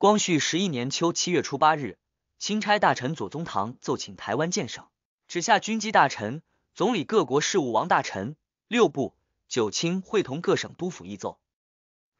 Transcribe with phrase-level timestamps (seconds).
[0.00, 1.98] 光绪十一年秋七月初八日，
[2.38, 4.86] 钦差大臣左宗棠奏请台湾建省，
[5.28, 6.40] 旨下军机大臣、
[6.74, 8.34] 总理各国事务王大臣、
[8.66, 9.14] 六部、
[9.46, 11.38] 九卿会同各省督府议奏。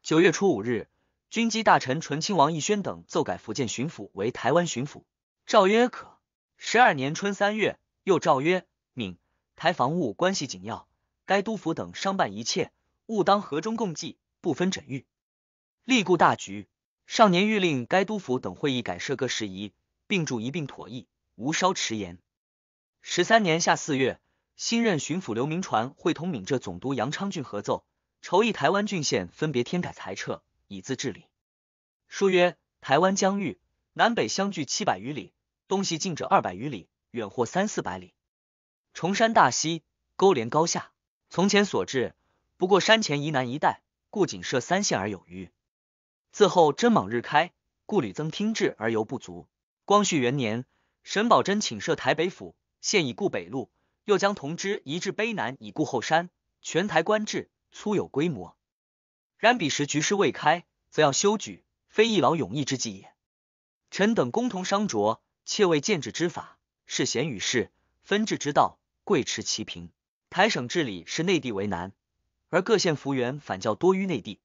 [0.03, 0.89] 九月初五日，
[1.31, 5.01] 军机大臣纯亲王奕轩等奏改福建巡抚为台湾巡抚，
[5.47, 6.19] 诏曰可。
[6.57, 8.63] 十二年春三月，又诏曰
[8.93, 9.17] 命
[9.55, 10.87] 台防务关系紧要，
[11.25, 12.71] 该督府等商办一切，
[13.07, 15.07] 务当和中共济，不分枕域，
[15.83, 16.67] 立固大局。
[17.11, 19.73] 上年谕令该督府等会议改设各事宜，
[20.07, 22.17] 并注一并妥议，无稍迟延。
[23.01, 24.21] 十三年夏四月，
[24.55, 27.83] 新任巡抚刘铭传会同闽浙总督杨昌俊合奏，
[28.21, 31.25] 筹议台湾郡县分别添改裁撤，以自治理。
[32.07, 33.59] 书曰：台湾疆域
[33.91, 35.33] 南北相距七百余里，
[35.67, 38.13] 东西近者二百余里，远或三四百里。
[38.93, 39.83] 崇山大溪，
[40.15, 40.93] 沟连高下。
[41.29, 42.15] 从前所至，
[42.55, 45.51] 不过山前宜南一带，故仅设三县而有余。
[46.31, 47.51] 自后真莽日开，
[47.85, 49.47] 故屡增听制而犹不足。
[49.83, 50.65] 光绪元年，
[51.03, 53.69] 沈葆桢请设台北府，现已固北路，
[54.05, 56.29] 又将同知移至卑南，以固后山。
[56.61, 58.55] 全台官制粗有规模。
[59.37, 63.13] 然彼时局势未开，则要修举，非一劳永逸之计也。
[63.89, 67.71] 臣等共同商酌，切为建制之法，是贤与士
[68.03, 69.91] 分治之道，贵持其平。
[70.29, 71.91] 台省治理是内地为难，
[72.49, 74.39] 而各县幅员反较多于内地，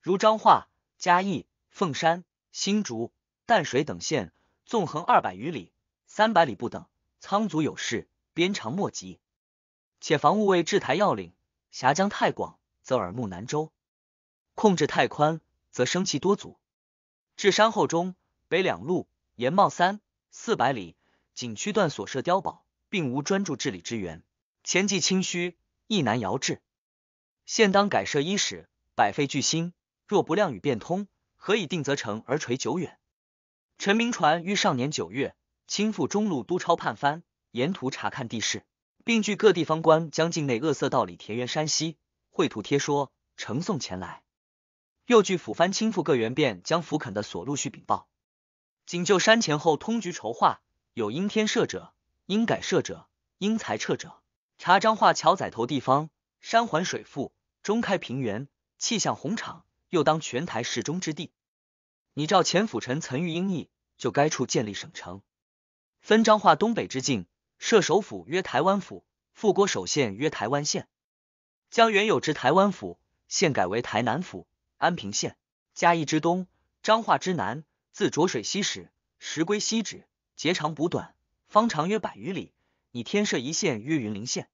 [0.00, 0.68] 如彰化。
[1.00, 3.10] 嘉义、凤山、新竹、
[3.46, 4.34] 淡水等县，
[4.66, 5.72] 纵横二百余里，
[6.04, 6.84] 三百里不等，
[7.20, 9.18] 仓卒有事，鞭长莫及。
[10.02, 11.32] 且防务卫制台要领，
[11.70, 13.72] 峡江太广，则耳目难周；
[14.54, 16.58] 控制太宽，则生气多阻。
[17.34, 18.14] 至山后中
[18.48, 20.96] 北两路，沿茂三四百里，
[21.32, 24.22] 景区段所设碉堡，并无专注治理之源，
[24.64, 26.60] 前计清虚，亦难遥治。
[27.46, 29.72] 现当改设一使，百废俱兴。
[30.10, 32.98] 若不量与变通，何以定则成而垂久远？
[33.78, 35.36] 陈明传于上年九月
[35.68, 38.64] 亲赴中路督超判藩，沿途查看地势，
[39.04, 41.96] 并据各地方官将境内恶色道里田园山溪
[42.28, 44.24] 绘图贴说，呈送前来。
[45.06, 48.08] 又据府藩亲赴各原，便将府垦的所陆续禀报，
[48.86, 50.60] 仅就山前后通局筹划，
[50.92, 51.94] 有应天设者，
[52.26, 53.06] 应改设者，
[53.38, 54.20] 应裁撤者。
[54.58, 59.64] 查彰化桥仔头地方，山环水复，中开平原，气象宏敞。
[59.90, 61.32] 又当全台适中之地，
[62.14, 63.68] 你照前辅臣岑玉英意，
[63.98, 65.20] 就该处建立省城，
[66.00, 67.26] 分彰化东北之境，
[67.58, 70.88] 设首府曰台湾府，复国首县曰台湾县，
[71.70, 72.98] 将原有之台湾府
[73.28, 74.46] 现改为台南府，
[74.78, 75.36] 安平县。
[75.72, 76.46] 嘉义之东，
[76.82, 80.06] 彰化之南，自浊水溪始，时归西止，
[80.36, 81.14] 截长补短，
[81.48, 82.52] 方长约百余里，
[82.90, 84.48] 你添设一县曰云林县。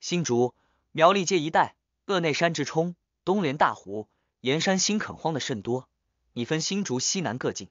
[0.00, 0.54] 新竹、
[0.90, 4.08] 苗栗界一带，鄂内山之冲，东连大湖。
[4.42, 5.88] 沿山新垦荒的甚多，
[6.32, 7.70] 你分新竹西南各境，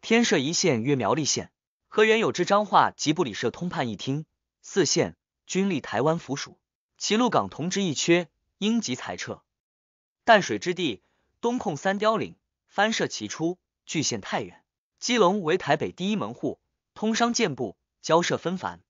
[0.00, 1.52] 天设一县曰苗栗县，
[1.86, 4.24] 和原有之彰化及布里社通判一厅，
[4.62, 6.58] 四县均立台湾府属，
[6.96, 9.42] 齐鹿港同之一缺，应即裁撤。
[10.24, 11.02] 淡水之地，
[11.42, 12.36] 东控三雕岭，
[12.68, 14.64] 翻设其出，距县太远。
[14.98, 16.58] 基隆为台北第一门户，
[16.94, 18.80] 通商建部，交涉纷繁，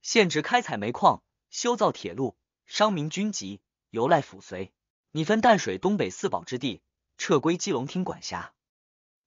[0.00, 2.34] 县直开采煤矿，修造铁路，
[2.64, 4.72] 商民军籍，由赖府随。
[5.16, 6.82] 你分淡水东北四堡之地，
[7.18, 8.52] 撤归基隆厅管辖，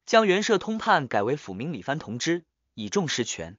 [0.05, 2.43] 将原设通判改为府名李藩同知，
[2.73, 3.57] 以重实权。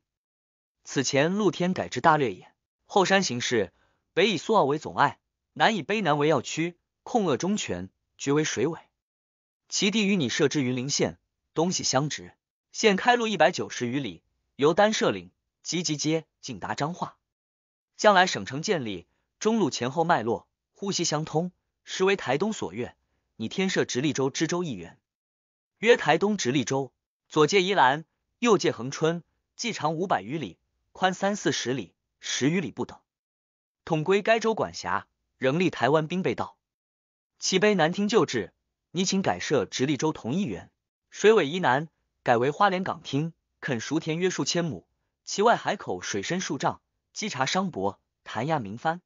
[0.84, 2.52] 此前陆天改之大略也。
[2.84, 3.72] 后山形势，
[4.12, 5.18] 北以苏澳为总隘，
[5.54, 8.78] 南以卑南为要区，控扼中权，绝为水尾。
[9.70, 11.18] 其地与你设置云林县，
[11.54, 12.34] 东西相直，
[12.72, 14.22] 现开路一百九十余里，
[14.54, 15.30] 由丹社岭、
[15.62, 17.16] 集集街竟达彰化。
[17.96, 19.06] 将来省城建立，
[19.38, 21.52] 中路前后脉络，呼吸相通。
[21.90, 22.94] 实为台东所愿，
[23.36, 24.98] 你添设直隶州知州一员，
[25.78, 26.92] 曰台东直隶州，
[27.30, 28.04] 左界宜兰，
[28.40, 29.22] 右界恒春，
[29.56, 30.58] 计长五百余里，
[30.92, 32.98] 宽三四十里，十余里不等，
[33.86, 35.06] 统归该州管辖，
[35.38, 36.58] 仍立台湾兵备道。
[37.38, 38.52] 其卑南听旧制，
[38.90, 40.70] 你请改设直隶州同一员，
[41.08, 41.88] 水尾宜南，
[42.22, 44.86] 改为花莲港厅，垦熟田约数千亩，
[45.24, 46.82] 其外海口水深数丈，
[47.14, 49.00] 稽查商舶，弹压民藩。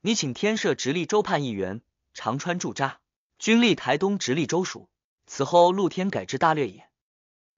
[0.00, 1.80] 你请添设直隶州判一员。
[2.22, 3.00] 长川驻扎，
[3.38, 4.90] 军立台东直隶州属。
[5.26, 6.86] 此后陆天改制大略也。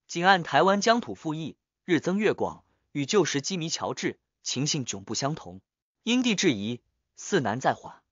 [0.06, 2.62] 仅按台湾疆土复议，日增月广，
[2.93, 5.61] 与旧时羁縻侨治情形迥不相同。
[6.05, 6.81] 因地制宜，
[7.17, 8.05] 似难再缓。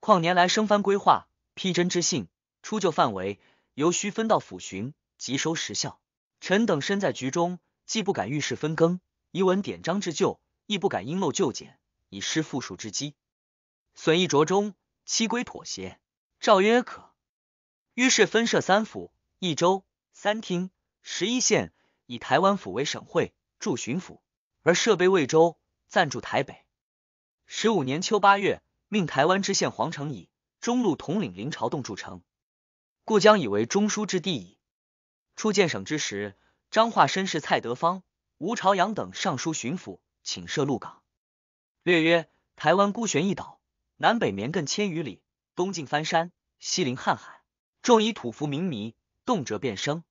[0.00, 2.28] 况年来生番规划，批真之信，
[2.62, 3.38] 出就范围，
[3.74, 6.00] 由需分到府巡，即收实效。
[6.40, 8.98] 臣等身在局中，既不敢遇事分更，
[9.30, 11.78] 以文典章之旧，亦不敢因漏就简，
[12.08, 13.14] 以失复数之机，
[13.94, 14.74] 损益着中。
[15.06, 16.00] 七归妥协，
[16.40, 17.14] 诏曰可。
[17.94, 21.72] 于是分设三府，益州、三厅、十一县，
[22.06, 24.18] 以台湾府为省会，驻巡抚，
[24.62, 26.66] 而设备魏州，暂驻台北。
[27.46, 30.28] 十五年秋八月，命台湾知县黄承以
[30.60, 32.24] 中路统领林朝栋筑城，
[33.04, 34.58] 故将以为中书之地矣。
[35.36, 36.36] 初建省之时，
[36.72, 38.02] 彰化绅士蔡德芳、
[38.38, 41.00] 吴朝阳等上书巡抚，请设鹿港。
[41.84, 43.55] 略曰：台湾孤悬一岛，
[43.98, 45.22] 南北绵亘千余里，
[45.54, 47.40] 东近翻山，西临瀚海，
[47.80, 48.92] 众以土服民靡，
[49.24, 50.04] 动辄变生。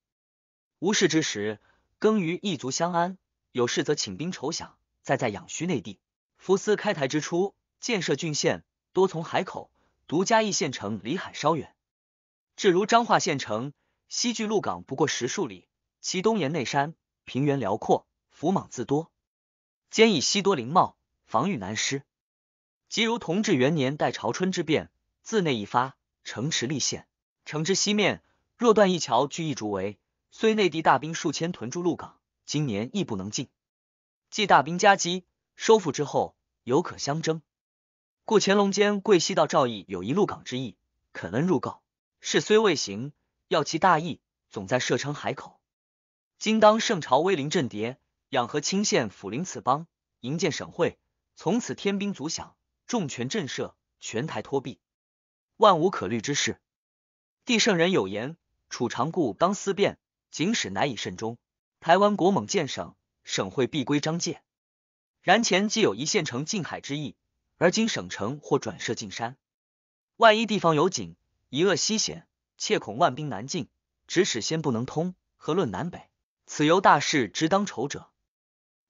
[0.80, 1.62] 无事之时，
[2.00, 3.18] 耕于异族相安；
[3.52, 4.72] 有事则请兵筹饷，
[5.04, 6.00] 再在养虚内地。
[6.36, 9.70] 福斯开台之初，建设郡县，多从海口，
[10.08, 11.76] 独嘉义县城离海稍远。
[12.56, 13.72] 至如彰化县城，
[14.10, 15.68] 西距鹿港不过十数里，
[16.02, 19.12] 其东沿内山，平原辽阔，伏莽自多，
[19.92, 20.98] 兼以西多林茂，
[21.28, 22.02] 防御难施。
[22.90, 24.90] 即如同治元年代朝春之变，
[25.22, 27.08] 自内一发，城池立县，
[27.46, 28.24] 城之西面
[28.58, 30.00] 若断一桥，据一竹围，
[30.32, 33.50] 虽内地大兵数千屯驻鹿港，今年亦不能进。
[34.30, 37.42] 继大兵夹击，收复之后，犹可相争。
[38.24, 40.78] 故乾隆间贵西道赵义有一鹿港之意，
[41.14, 41.82] 肯恩入告，
[42.22, 43.12] 事虽未行。
[43.48, 45.60] 要其大义，总在设称海口。
[46.40, 48.00] 今当圣朝威灵震谍，
[48.30, 49.86] 养和清县抚临此邦，
[50.22, 50.98] 营建省会，
[51.36, 52.54] 从此天兵足饷，
[52.88, 54.80] 重拳震慑，全台托庇，
[55.58, 56.62] 万无可虑之事。
[57.44, 58.38] 帝圣人有言：
[58.70, 59.98] 楚长故当思变，
[60.30, 61.38] 警使乃以慎终。
[61.80, 64.44] 台湾国猛建省，省会必归张介。
[65.22, 67.16] 然前既有一县城近海之意，
[67.58, 69.36] 而今省城或转设近山，
[70.18, 71.16] 万一地方有井，
[71.50, 72.28] 一恶西险。
[72.58, 73.68] 切恐万兵难进，
[74.08, 76.10] 咫尺先不能通，何论南北？
[76.46, 78.10] 此犹大事之当筹者。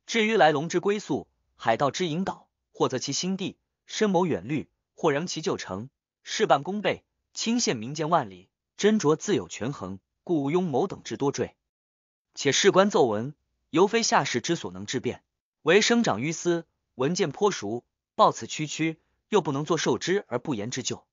[0.06, 5.90] 至于来龙之归宿，海盗之引导，或则其心地，深谋远虑；或仍其旧成，
[6.24, 7.04] 事半功倍，
[7.34, 11.56] 亲县民间万里，斟酌自有权衡，故无庸谋等之多赘。
[12.34, 13.36] 且事关奏文，
[13.70, 15.24] 犹非下士之所能质辩，
[15.62, 16.66] 唯生长于斯，
[16.96, 17.86] 闻见颇熟，
[18.16, 19.00] 报此区区，
[19.30, 21.08] 又不能作受之而不言之咎。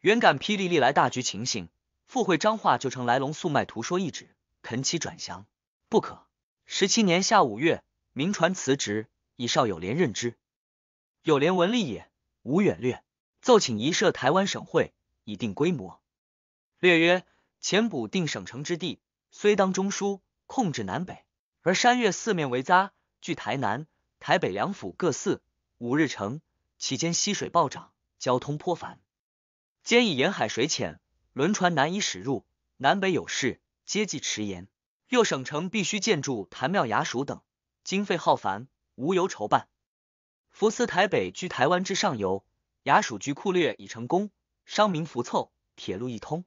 [0.00, 1.68] 原感霹雳历来大局情形，
[2.06, 5.46] 复会彰化就成来龙速脉图说一旨，恳其转降，
[5.88, 6.26] 不可。
[6.64, 10.36] 十七年夏五月，明传辞职，以少有连任之。
[11.22, 12.10] 有连文吏也，
[12.42, 13.04] 无远略，
[13.40, 14.92] 奏请移设台湾省会，
[15.22, 16.02] 以定规模。
[16.80, 17.24] 略曰：
[17.60, 21.24] 前补定省城之地，虽当中枢，控制南北，
[21.60, 22.90] 而山岳四面为匝，
[23.20, 23.86] 距台南、
[24.18, 25.40] 台北两府各四
[25.78, 26.40] 五日程，
[26.76, 29.00] 其间溪水暴涨，交通颇繁。
[29.84, 30.98] 兼以沿海水浅，
[31.32, 32.44] 轮船难以驶入，
[32.78, 34.66] 南北有事，皆计迟延。
[35.08, 37.42] 又省城必须建筑坛庙衙署等，
[37.84, 38.66] 经费浩繁，
[38.96, 39.68] 无由筹办。
[40.52, 42.44] 福斯台北居台湾之上游，
[42.84, 44.30] 衙署局库略已成功，
[44.64, 46.44] 商民浮凑，铁路一通，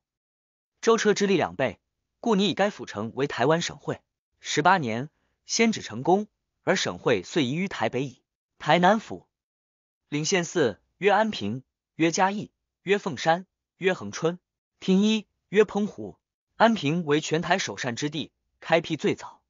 [0.79, 1.79] 舟车之力两倍，
[2.21, 4.01] 故拟以该府城为台湾省会。
[4.39, 5.09] 十八年，
[5.45, 6.27] 先旨成功，
[6.63, 8.21] 而省会遂移于台北矣。
[8.59, 9.27] 台南府
[10.07, 11.63] 领县四曰安平，
[11.95, 12.51] 曰嘉义。
[12.83, 13.47] 曰凤山，
[13.77, 14.37] 曰恒春，
[14.79, 16.19] 听一曰澎湖。
[16.55, 19.41] 安平为全台首善之地，开辟最早。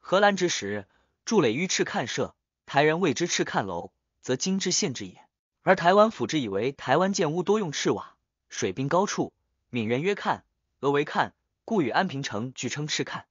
[0.00, 0.88] 荷兰之时，
[1.26, 2.34] 筑垒于赤坎社，
[2.66, 5.24] 台人谓之赤看楼，则今之县治也。
[5.62, 8.16] 而台湾府之以为台湾建屋多用赤瓦，
[8.48, 9.32] 水滨高处，
[9.70, 10.44] 闽人曰看，
[10.80, 11.34] 俄为看，
[11.64, 13.26] 故与安平城俱称赤看。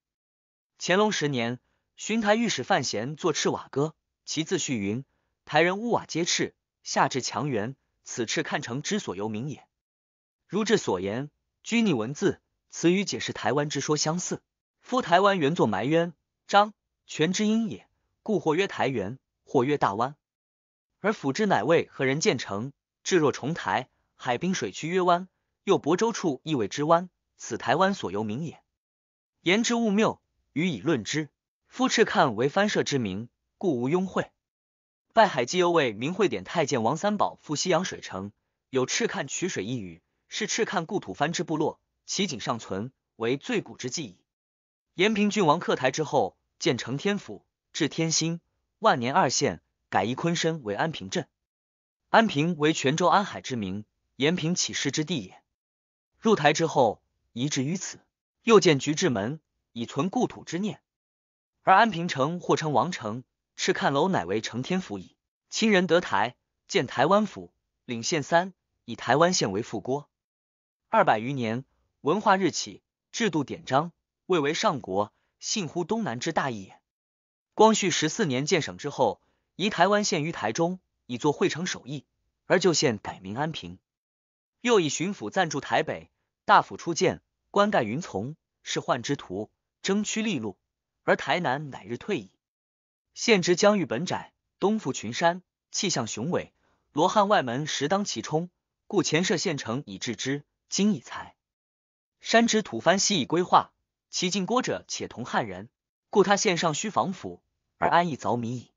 [0.79, 1.59] 乾隆十年，
[1.95, 5.05] 巡台御史范闲作赤瓦歌，其自序云：
[5.45, 7.75] 台人屋瓦皆赤，下至墙垣。
[8.05, 9.65] 此赤看城之所由名也。
[10.45, 11.29] 如至所言，
[11.63, 14.41] 拘泥文字，词语解释台湾之说相似。
[14.81, 16.13] 夫台湾原作埋渊、
[16.49, 16.73] 漳、
[17.07, 17.87] 泉之音也，
[18.21, 19.17] 故或曰台原，
[19.53, 20.15] 或曰大湾。
[20.99, 22.73] 而府之乃为何人建成？
[23.03, 25.27] 至若重台，海滨水区曰湾，
[25.63, 28.63] 又亳州处亦谓之湾，此台湾所由名也。
[29.41, 30.19] 言之物谬，
[30.53, 31.29] 予以论之。
[31.67, 33.29] 夫赤看为藩社之名，
[33.59, 34.31] 故无庸讳。
[35.13, 38.31] 拜海基犹为明会典太监王三宝赴西洋水城，
[38.71, 44.17] 有赤看取水一语，是赤看故土藩之部落，其景尚存，为最古之记矣。
[44.95, 48.41] 延平郡王克台之后，建成天府，至天兴，
[48.83, 51.29] 万年二县，改宜昆深为安平镇。
[52.09, 53.85] 安平为泉州安海之名，
[54.17, 55.41] 延平起事之地也。
[56.19, 58.01] 入台之后，移至于此，
[58.41, 59.39] 又建菊治门，
[59.71, 60.81] 以存故土之念。
[61.61, 63.23] 而安平城或称王城。
[63.55, 65.15] 赤看楼乃为承天府矣。
[65.49, 66.35] 亲人得台，
[66.67, 67.53] 建台湾府，
[67.85, 70.09] 领县三，以台湾县为副郭。
[70.89, 71.63] 二百余年，
[72.01, 73.93] 文化日起，制度典章，
[74.25, 76.82] 未为上国，信乎东南之大义也。
[77.55, 79.21] 光绪十四年建省之后，
[79.55, 82.03] 移台湾县于台中，以作会城首义，
[82.45, 83.77] 而旧县改名安平。
[84.61, 86.09] 又以巡抚暂驻台北，
[86.45, 89.51] 大府初建，官盖云从，是患之徒，
[89.83, 90.57] 征趋利禄，
[91.03, 92.31] 而台南乃日退矣。
[93.13, 96.53] 现之疆域本窄，东附群山，气象雄伟，
[96.91, 98.49] 罗汉外门实当其冲，
[98.87, 100.43] 故前设县城以治之。
[100.69, 101.35] 今以才，
[102.19, 103.73] 山之土蕃悉以规划，
[104.09, 105.69] 其进郭者且同汉人，
[106.13, 107.41] 故他县上须防府，
[107.79, 108.71] 而安邑凿米矣。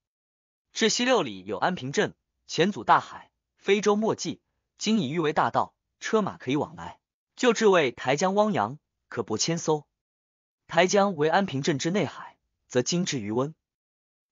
[0.72, 2.14] 至西六里有安平镇，
[2.46, 4.40] 前阻大海，非洲莫迹，
[4.78, 6.98] 今已誉为大道，车马可以往来。
[7.36, 8.78] 旧至谓台江汪洋，
[9.10, 9.86] 可泊千艘。
[10.66, 12.38] 台江为安平镇之内海，
[12.68, 13.54] 则今之余温。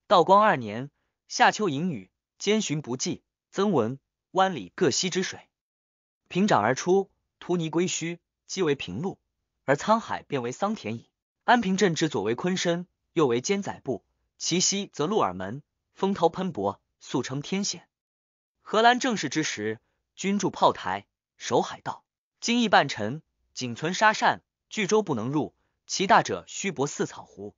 [0.07, 0.89] 道光二年，
[1.27, 2.09] 夏秋淫雨，
[2.39, 3.21] 兼旬不济，
[3.51, 3.99] 增文
[4.31, 5.47] 湾里各溪之水
[6.27, 9.19] 平涨而出，涂泥归墟，即为平路，
[9.63, 11.07] 而沧海变为桑田矣。
[11.43, 14.03] 安平镇之左为昆山，又为尖仔部，
[14.37, 17.87] 其西则鹿耳门，风涛喷薄，素称天险。
[18.61, 19.79] 荷兰正式之时，
[20.17, 21.07] 军驻炮台，
[21.37, 22.03] 守海道。
[22.41, 23.21] 今亦半沉，
[23.53, 25.55] 仅存沙扇，巨舟不能入，
[25.87, 27.55] 其大者须泊四草湖。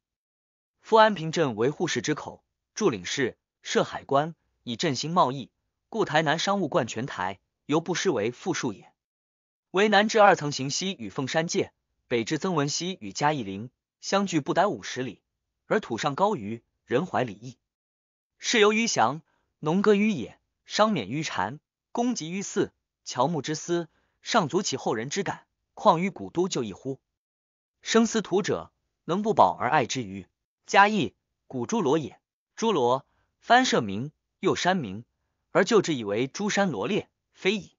[0.80, 2.44] 富安平镇为护市之口，
[2.76, 5.50] 驻领事，设海关，以振兴贸易，
[5.90, 8.94] 故台南商务冠全台，犹不失为富庶也。
[9.72, 11.74] 为南至二层行西与凤山界，
[12.08, 13.72] 北至曾文溪与嘉义陵，
[14.02, 15.24] 相距不逮五十里，
[15.68, 17.58] 而土上高于人怀礼义。
[18.40, 19.22] 是由于祥，
[19.60, 21.60] 农耕于野，商免于禅，
[21.92, 23.90] 公及于寺，乔木之思。
[24.22, 27.00] 上足起后人之感，况于古都就一乎？
[27.82, 28.74] 生思土者，
[29.06, 30.28] 能不保而爱之于
[30.66, 31.16] 嘉义，
[31.48, 32.20] 古诸罗也。
[32.58, 33.06] 诸罗，
[33.40, 35.06] 藩社名，又山名，
[35.52, 37.78] 而旧之以为诸山罗列，非矣。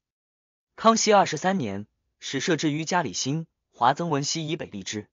[0.74, 1.86] 康熙二十三年，
[2.18, 5.10] 始设置于嘉里兴，华曾文溪以北立之。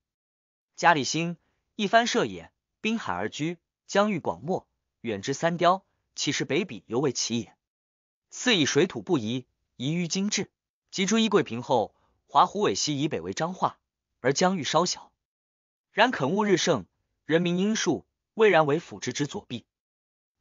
[0.77, 1.35] 嘉里兴，
[1.75, 2.49] 一藩社也，
[2.85, 4.67] 滨海而居，疆域广袤，
[5.01, 7.57] 远之三雕，其实北鄙犹未其也。
[8.29, 10.51] 次以水土不宜，宜于精治。
[10.91, 11.95] 即出衣贵平后，
[12.27, 13.79] 华湖尾溪以北为彰化，
[14.19, 15.11] 而疆域稍小。
[15.93, 16.85] 然垦务日盛，
[17.25, 19.65] 人民殷庶，未然为辅之之左臂。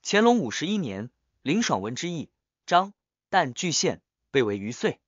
[0.03, 1.11] 乾隆五十一年，
[1.41, 2.29] 林爽文之义，
[2.67, 2.93] 张
[3.31, 5.01] 旦俱县，被为余岁，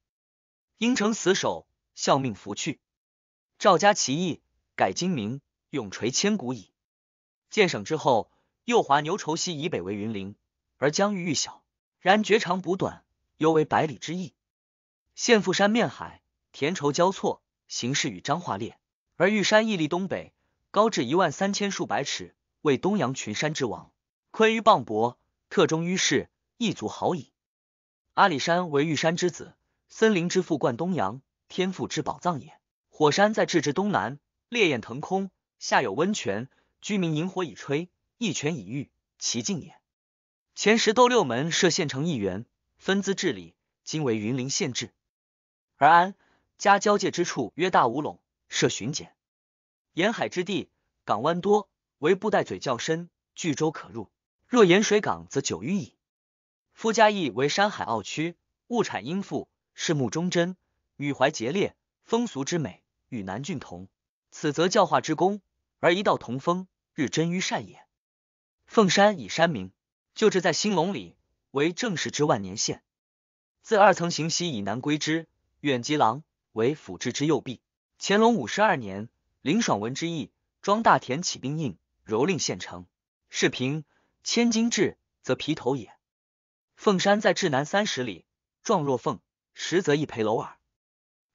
[0.79, 2.81] 应承死守，效命服去。
[3.59, 4.41] 赵家其义，
[4.75, 6.71] 改今名，永垂千古矣。
[7.51, 8.31] 建省之后，
[8.65, 10.35] 右华牛稠溪以北为云林，
[10.79, 11.63] 而疆域愈小，
[12.01, 13.05] 然绝长补短，
[13.37, 14.35] 犹为百里之意。
[15.15, 16.21] 现富山面海，
[16.53, 18.79] 田畴交错，形势与彰化列，
[19.17, 20.33] 而玉山屹立东北，
[20.71, 23.91] 高至一万三千数百尺，为东洋群山之王。
[24.31, 25.17] 坤于磅礴，
[25.49, 27.33] 特中于世，一足好矣。
[28.13, 29.55] 阿里山为玉山之子，
[29.89, 32.59] 森林之父，冠东洋，天赋之宝藏也。
[32.91, 36.49] 火山在至之东南，烈焰腾空，下有温泉，
[36.81, 39.75] 居民萤火以吹，一泉以浴，其境也。
[40.55, 42.47] 前十斗六门设县城一员，
[42.79, 43.55] 分资治理，
[43.85, 44.93] 今为云林县治。
[45.77, 46.15] 而安
[46.59, 49.15] 家交界之处，约大五垄，设巡检。
[49.93, 50.71] 沿海之地，
[51.05, 51.69] 港湾多，
[51.99, 54.11] 为布袋嘴较深，巨舟可入。
[54.47, 55.95] 若沿水港，则久淤矣。
[56.73, 58.37] 夫嘉义为山海澳区，
[58.69, 60.57] 物产殷富，世木忠贞，
[60.97, 63.89] 语怀节烈，风俗之美与南郡同。
[64.31, 65.41] 此则教化之功，
[65.79, 67.85] 而一道同风，日臻于善也。
[68.67, 69.73] 凤山以山名，
[70.15, 71.17] 就置在兴隆里，
[71.51, 72.83] 为正式之万年县。
[73.63, 75.29] 自二层行西以南归之。
[75.61, 77.61] 远吉郎为府治之右弼。
[77.99, 79.09] 乾隆五十二年，
[79.41, 80.31] 林爽文之意，
[80.63, 82.87] 庄大田起兵应，蹂躏县城。
[83.31, 83.85] 是平
[84.23, 85.93] 千金至，则皮头也。
[86.77, 88.27] 凤山在至南三十里，
[88.63, 89.21] 状若凤，
[89.55, 90.57] 实则一陪楼耳。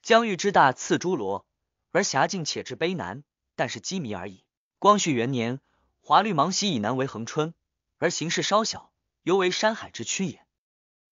[0.01, 1.45] 疆域之大，次诸罗，
[1.91, 3.23] 而辖境且至卑南，
[3.61, 4.43] 但是羁縻而已。
[4.79, 5.61] 光绪元年，
[5.99, 7.53] 华绿芒溪以南为恒春，
[7.99, 8.91] 而形势稍小，
[9.21, 10.43] 犹为山海之区也。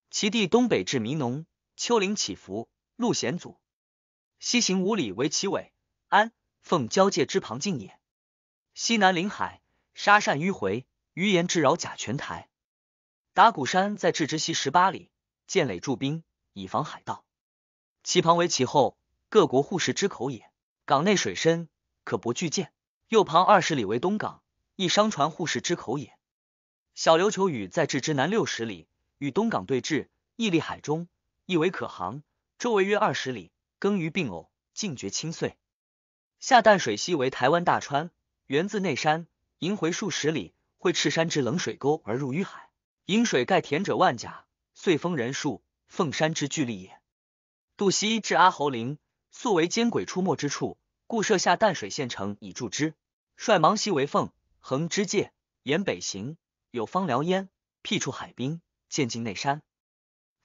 [0.10, 2.68] 其地东北至弥农，丘陵起伏。
[2.96, 3.60] 路险阻，
[4.40, 5.72] 西行五里为其尾，
[6.08, 8.00] 安奉交界之旁境也。
[8.74, 9.62] 西南临海，
[9.94, 12.50] 沙善迂回，鱼盐之扰甲泉台。
[13.34, 15.12] 打鼓山在至之西十八里，
[15.46, 17.24] 建垒驻兵，以防海盗。
[18.02, 18.98] 其旁为其后，
[19.30, 20.50] 各国护市之口也。
[20.86, 21.70] 港内水深，
[22.10, 22.74] 可泊巨舰。
[23.10, 24.42] 右旁二十里为东港，
[24.76, 26.18] 一商船护市之口也。
[26.96, 28.88] 小琉球屿在至之南六十里，
[29.20, 31.08] 与东港对峙，屹立海中，
[31.46, 32.24] 亦为可航。
[32.58, 35.56] 周围约二十里，耕于并偶，尽绝青翠。
[36.40, 38.10] 下淡水溪为台湾大川，
[38.48, 39.28] 源自内山，
[39.60, 42.70] 迎回数十里，汇赤山之冷水沟而入于海。
[43.06, 47.00] 饮水盖田者万甲，遂封人数，凤山之巨力也。
[47.78, 48.98] 渡溪至阿侯陵，
[49.30, 50.76] 素为奸鬼出没之处，
[51.10, 52.94] 故设下淡水县城以筑之。
[53.36, 56.38] 率芒溪为凤横之界，沿北行，
[56.70, 57.50] 有方辽烟，
[57.82, 59.64] 辟出海滨，渐进内山。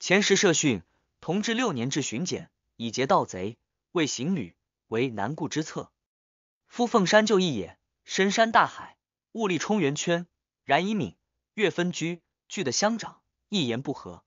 [0.01, 0.83] 前时设训。
[1.21, 3.59] 同治六年至巡检，以截盗贼，
[3.93, 4.57] 为行旅，
[4.89, 5.93] 为南固之策。
[6.67, 8.97] 夫凤山就一也，深山大海，
[9.33, 10.27] 物力冲圆圈，
[10.65, 11.15] 然以敏
[11.53, 14.25] 月分居，聚的乡长，一言不合，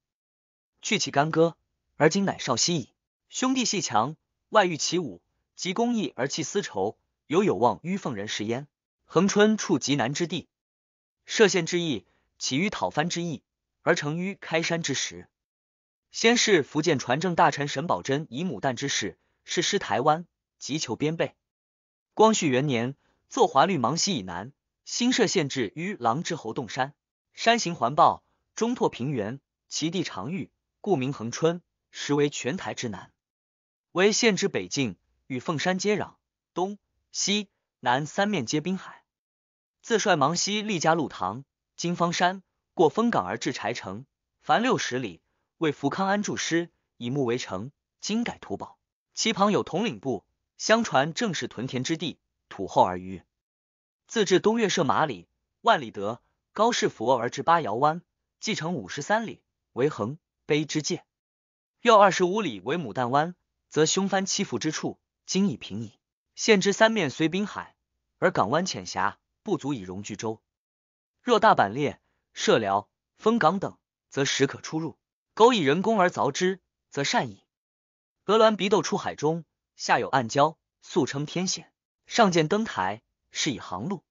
[0.84, 1.58] 去其干戈，
[1.96, 2.94] 而今乃少息矣。
[3.30, 4.16] 兄弟戏强，
[4.50, 5.22] 外遇其武，
[5.58, 8.68] 及公义而弃私仇，犹有望于凤人食焉。
[9.06, 10.48] 恒春处极南之地，
[11.26, 12.06] 涉县之意，
[12.38, 13.42] 起于讨番之意，
[13.82, 15.28] 而成于开山之时。
[16.12, 20.28] 先是福建船政大臣沈葆桢以牡丹之事，是师台湾，
[20.60, 21.36] 急求边备。
[22.14, 22.96] 光绪元年，
[23.28, 24.54] 作华律芒溪以南，
[24.86, 26.94] 新设县治于狼之侯洞山，
[27.34, 28.24] 山形环抱，
[28.54, 33.12] 中拓平原，其地长域，故名恒春，实为全台之南。
[33.94, 34.98] 为县之北境，
[35.28, 36.16] 与凤山接壤，
[36.54, 36.80] 东
[37.12, 37.50] 西
[37.82, 39.04] 南三面皆滨海。
[39.82, 41.44] 自率芒西立家路塘，
[41.76, 42.44] 经方山，
[42.74, 44.06] 过丰港而至柴城，
[44.42, 45.22] 凡六十里。
[45.58, 48.78] 为福康安筑师，以木为城，今改土堡。
[49.16, 50.24] 其旁有统领部，
[50.58, 53.24] 相传正是屯田之地，土厚而渔。
[54.06, 55.28] 自至东岳设马里，
[55.62, 56.22] 万里德
[56.54, 58.04] 高士佛而至八窑湾，
[58.40, 59.42] 继承五十三里
[59.74, 61.04] 为横碑之界，
[61.82, 63.36] 又二十五里为牡丹湾，
[63.68, 66.00] 则凶藩欺负之处，今已平矣。
[66.36, 67.76] 县之三面虽滨海，
[68.18, 70.42] 而港湾浅狭，不足以容巨舟。
[71.22, 72.02] 若大板列、
[72.34, 73.78] 射辽、丰港等，
[74.10, 74.98] 则时可出入。
[75.34, 77.44] 苟以人工而凿之，则善矣。
[78.26, 79.44] 鹅銮鼻窦出海中，
[79.76, 81.74] 下有暗礁，素称天险。
[82.06, 84.06] 上见灯台，是以航路。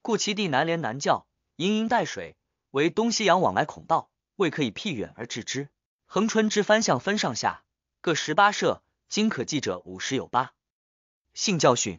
[0.00, 1.26] 故其地南连南教，
[1.56, 2.36] 盈盈带水，
[2.70, 5.68] 为东西洋往来孔道，未可以僻远而治之。
[6.06, 7.64] 恒春之藩相分上下，
[8.00, 10.52] 各十八社，今可记者五十有八。
[11.32, 11.98] 性教训：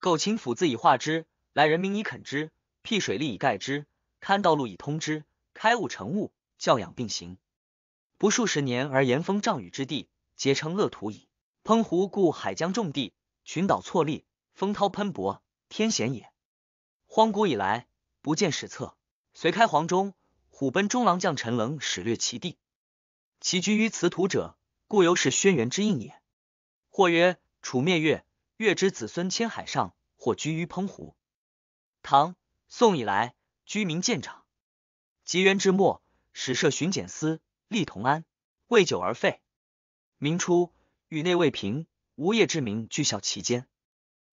[0.00, 3.86] 苟秦府自以化之，来人民以垦之，辟水利以盖之，
[4.20, 5.24] 勘道路以通之，
[5.54, 7.38] 开物成物，教养并行。
[8.18, 11.26] 不数十年而严风障雨之地，皆称乐土矣。
[11.64, 13.14] 澎湖故海疆重地，
[13.46, 16.30] 群岛错立，风涛喷薄，天险也。
[17.06, 17.86] 荒古以来，
[18.20, 18.94] 不见史册。
[19.32, 20.12] 隋开皇中，
[20.50, 22.58] 虎贲中郎将陈棱始略其地，
[23.40, 24.58] 其居于此土者，
[24.90, 26.20] 故由是轩辕之应也。
[26.88, 28.26] 或曰楚灭越，
[28.56, 31.14] 越之子孙迁海上，或居于澎湖。
[32.02, 32.34] 唐、
[32.66, 34.44] 宋以来，居民渐长。
[35.24, 37.40] 及元之末，始设巡检司。
[37.68, 38.24] 立同安，
[38.66, 39.40] 未久而废。
[40.18, 40.72] 明初，
[41.06, 43.68] 宇内未平，无业之民聚效其间。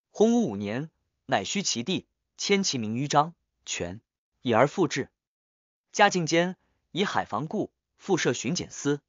[0.09, 0.89] 洪武五年，
[1.27, 4.01] 乃虚其地，迁其名于张权，
[4.41, 5.11] 以而复置。
[5.91, 6.57] 嘉靖间，
[6.89, 9.01] 以海防固，复设巡检司。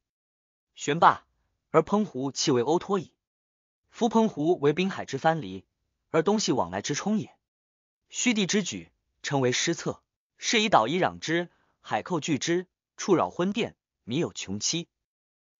[0.74, 1.26] 玄罢，
[1.70, 3.12] 而澎湖弃为欧托矣。
[3.90, 5.64] 夫澎湖为滨海之藩篱，
[6.10, 7.34] 而东西往来之冲也。
[8.08, 8.90] 虚地之举，
[9.22, 10.02] 称为失策，
[10.36, 11.50] 是以岛夷攘之，
[11.80, 13.76] 海寇拒之，触扰昏殿。
[14.04, 14.88] 民有穷期，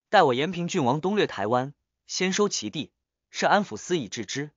[0.08, 1.74] 待我延平郡王东掠台湾，
[2.06, 2.90] 先收其地，
[3.30, 4.52] 设安抚司以治之，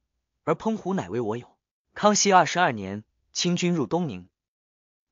[0.45, 1.57] 而澎湖乃为我有。
[1.93, 4.29] 康熙二十二年，清军入东宁，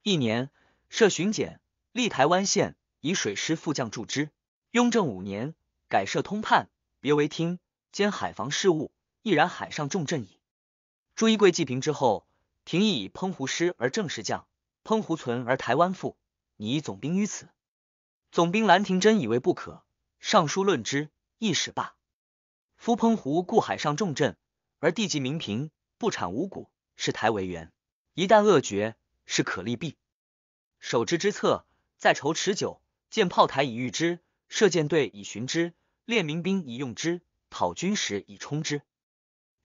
[0.02, 0.50] 一年
[0.88, 1.60] 设巡检，
[1.92, 4.30] 立台湾县，以水师副将驻之。
[4.72, 5.56] 雍正五年，
[5.90, 7.58] 改设通判，别为厅，
[7.92, 8.92] 兼海防事务，
[9.24, 10.40] 亦然海上重镇矣。
[11.16, 12.28] 朱一贵继平之后，
[12.64, 14.48] 廷议以澎湖失而正式将，
[14.84, 16.16] 澎湖存而台湾复，
[16.58, 17.50] 拟总兵于此。
[18.32, 19.84] 总兵兰亭真以为不可，
[20.20, 21.96] 上书论之，亦使罢。
[22.78, 24.38] 夫澎湖故海上重镇，
[24.78, 27.72] 而地极民贫，不产五谷，是台为源。
[28.14, 29.98] 一旦扼绝，是可立弊。
[30.80, 31.66] 守之之策，
[31.98, 35.74] 在筹持久，建炮台以御之，设舰队以巡之，
[36.10, 38.82] 练民兵以用之，讨军时以充之。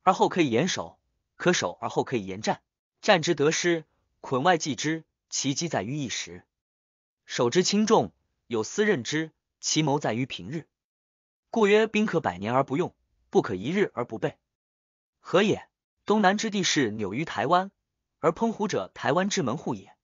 [0.03, 0.99] 而后可以严守，
[1.37, 2.61] 可守而后可以严战。
[3.01, 3.87] 战之得失，
[4.21, 6.45] 捆外计之，其机在于一时。
[7.25, 8.13] 守之轻重。
[8.47, 10.69] 有司任之，其谋在于平日。
[11.49, 12.95] 故曰：兵可百年而不用，
[13.31, 14.37] 不可一日而不备。
[15.21, 15.67] 何也？
[16.05, 17.71] 东南之地势纽于台湾，
[18.19, 19.97] 而澎湖者台湾之门户也。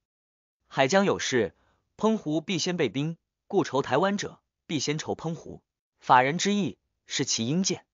[0.69, 1.55] 海疆有事，
[1.99, 5.63] 澎湖必先备兵，故筹台湾者，必先筹澎湖。
[6.01, 7.85] 法人之意，是其应见。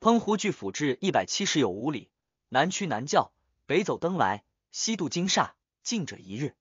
[0.00, 2.10] 澎湖距府治一百七十有五里，
[2.50, 3.32] 南驱南教，
[3.64, 6.54] 北走登来，西渡金沙，近者一日，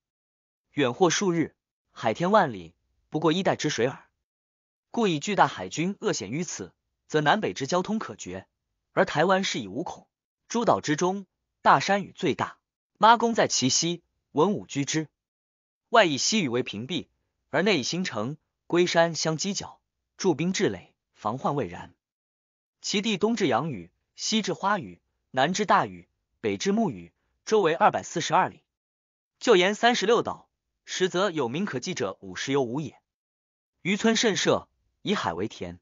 [0.71, 1.55] 远或数日，
[1.91, 2.73] 海天万里。
[3.09, 4.05] 不过一带之水耳，
[4.91, 6.71] 故以巨大海军恶险于此，
[7.05, 8.47] 则南北之交通可绝，
[8.93, 10.07] 而台湾是以无恐。
[10.47, 11.25] 诸岛之中，
[11.61, 12.57] 大山屿最大，
[12.97, 15.09] 妈宫在其西，文武居之。
[15.89, 17.09] 外以西屿为屏蔽，
[17.49, 19.80] 而内以新城、龟山相犄角，
[20.21, 21.95] 驻兵治垒，防患未然。
[22.79, 26.07] 其地东至阳屿，西至花屿，南至大屿，
[26.41, 27.11] 北至木屿，
[27.43, 28.61] 周围二百四十二里，
[29.39, 30.47] 就沿三十六岛，
[30.85, 33.01] 实则有名可记者五十有五也。
[33.81, 34.67] 渔村甚设，
[35.01, 35.79] 以海为田，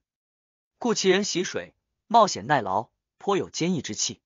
[0.77, 1.73] 故其人习水，
[2.07, 4.21] 冒险耐劳，颇有坚毅之气。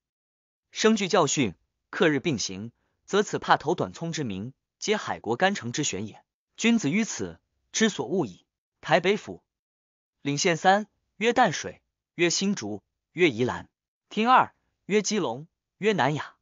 [0.70, 1.56] 生具教训，
[1.90, 2.72] 克日并行，
[3.06, 6.24] 则此怕头短聪之民，皆海国干城之选也。
[6.56, 7.40] 君子于此，
[7.72, 8.46] 之所恶矣。
[8.80, 9.42] 台北府
[10.24, 11.82] 领县三，曰淡水，
[12.16, 12.82] 曰新竹，
[13.12, 13.68] 曰宜兰。
[14.08, 14.56] 听二，
[14.86, 15.48] 曰基隆，
[15.80, 16.38] 曰南雅。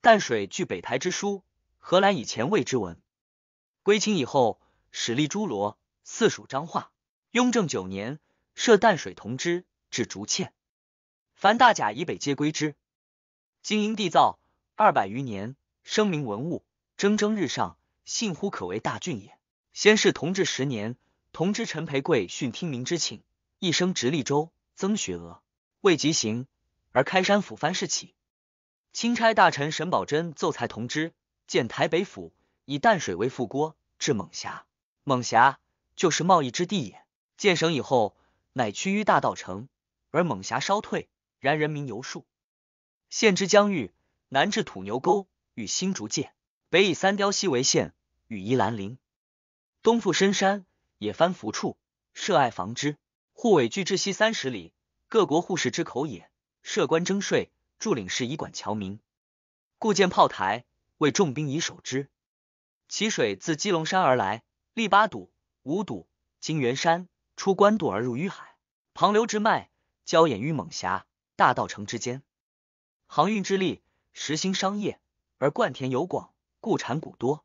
[0.00, 1.44] 淡水据北台之书，
[1.78, 2.98] 荷兰以前未之闻。
[3.82, 4.58] 归清以后，
[4.90, 6.92] 始立诸罗，四属彰化。
[7.30, 8.20] 雍正九年，
[8.54, 10.50] 设淡水同知，至竹堑。
[11.34, 12.74] 凡大甲以北皆归之。
[13.60, 14.38] 经营缔造
[14.76, 16.64] 二百余年，声名文物，
[16.96, 19.38] 蒸蒸日上，信乎可为大郡也。
[19.74, 20.96] 先是同治十年，
[21.34, 23.20] 同知陈培贵训听民之请，
[23.58, 25.42] 一生直隶州，增学额，
[25.80, 26.46] 未及行，
[26.92, 28.14] 而开山府藩事起。
[28.92, 31.12] 钦差大臣沈葆桢奏裁同知，
[31.48, 32.32] 建台北府，
[32.64, 34.64] 以淡水为副郭，至蒙峡。
[35.02, 35.58] 蒙峡
[35.96, 37.04] 就是贸易之地也。
[37.36, 38.16] 建省以后，
[38.52, 39.68] 乃趋于大道城，
[40.12, 41.08] 而蒙峡稍退。
[41.40, 42.24] 然人民犹数。
[43.10, 43.92] 县之疆域，
[44.28, 46.32] 南至土牛沟与新竹界，
[46.68, 47.92] 北以三雕溪为县，
[48.28, 48.98] 与宜兰邻；
[49.82, 50.64] 东附深山，
[50.98, 51.76] 野番伏处，
[52.12, 52.96] 设隘防之。
[53.32, 54.72] 护卫距至西三十里，
[55.08, 56.30] 各国护士之口也。
[56.62, 59.00] 设官征税，驻领事以管侨民，
[59.78, 60.64] 故建炮台，
[60.98, 62.08] 为重兵以守之。
[62.88, 66.08] 其水自基隆山而来，历八堵、五堵，
[66.40, 68.56] 经元山，出官渡而入淤海，
[68.94, 69.70] 旁流之脉，
[70.04, 71.06] 交眼于猛峡。
[71.36, 72.22] 大道城之间，
[73.06, 75.00] 航运之利，实兴商业，
[75.38, 77.44] 而灌田有广，故产谷多。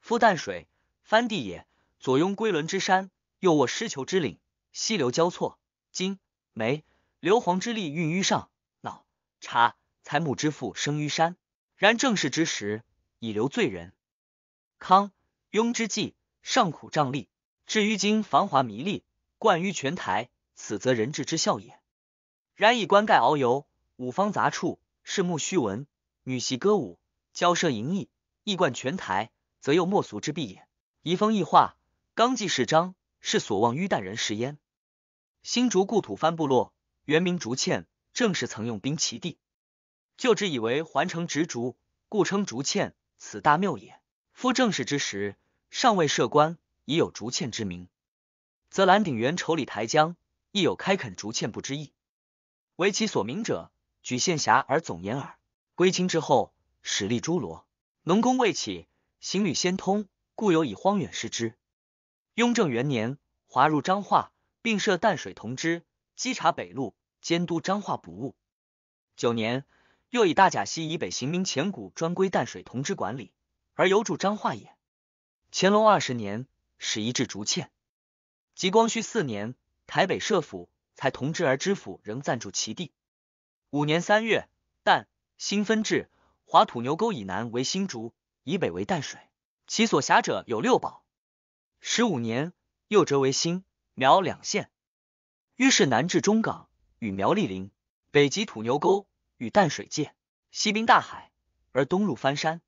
[0.00, 0.66] 夫淡水，
[1.02, 1.66] 藩地也，
[2.02, 4.40] 左拥龟仑之山，右握狮球之岭，
[4.72, 5.60] 溪流交错，
[5.92, 6.18] 金、
[6.52, 6.84] 煤、
[7.20, 9.06] 硫磺之力运于上，脑、
[9.40, 11.36] 茶、财木之父生于山。
[11.76, 12.82] 然正是之时，
[13.20, 13.92] 以流罪人。
[14.80, 15.12] 康、
[15.50, 17.28] 雍之际，尚苦瘴疠，
[17.66, 19.04] 至于今繁华弥丽，
[19.38, 21.78] 冠于泉台，此则人治之效也。
[22.56, 25.86] 然以冠盖遨游，五方杂处，视目虚文，
[26.24, 26.98] 女戏歌舞，
[27.32, 28.08] 交奢淫逸，
[28.42, 30.66] 异冠全台，则又莫俗之弊也。
[31.02, 31.76] 移风易化，
[32.14, 34.58] 纲纪式章，是所望于旦人士焉。
[35.42, 36.74] 新竹故土藩部落，
[37.06, 39.38] 原名竹堑，正是曾用兵其地，
[40.18, 41.74] 旧之以为环城直竹，
[42.10, 43.98] 故称竹堑，此大谬也。
[44.34, 45.36] 夫正史之时，
[45.70, 47.88] 尚未设官，已有竹堑之名，
[48.68, 50.14] 则蓝鼎元丑里台江，
[50.50, 51.94] 亦有开垦竹堑不之意。
[52.76, 53.72] 为其所名者，
[54.02, 55.38] 举县辖而总言耳。
[55.74, 57.66] 归清之后，始立诸罗，
[58.02, 58.86] 农工未起，
[59.20, 61.56] 行旅先通，故有以荒远视之。
[62.34, 65.84] 雍正元年，划入彰化，并设淡水同知，
[66.16, 68.34] 稽查北路，监督彰化捕物。
[69.16, 69.64] 九年，
[70.10, 73.32] 又以大甲溪以北行名前谷专归淡水同知管理，
[73.74, 74.74] 而由驻彰化也。
[75.50, 76.46] 乾隆二十年，
[76.78, 77.68] 始移至竹堑。
[78.54, 79.54] 及光绪四年，
[79.86, 80.68] 台北设府。
[80.94, 82.92] 才同知而知府仍暂住其地。
[83.70, 84.46] 五年三月，
[84.84, 86.10] 淡新分治，
[86.44, 88.12] 划土牛沟以南为新竹，
[88.44, 89.18] 以北为淡水，
[89.66, 91.01] 其所辖者有六堡。
[91.84, 92.52] 十五年，
[92.86, 93.64] 又折为新
[93.94, 94.70] 苗两县。
[95.56, 96.68] 于是南至中港，
[97.00, 97.70] 与苗栗邻；
[98.12, 100.12] 北及土牛沟，与淡水界；
[100.52, 101.32] 西滨大海，
[101.72, 102.62] 而东入翻山。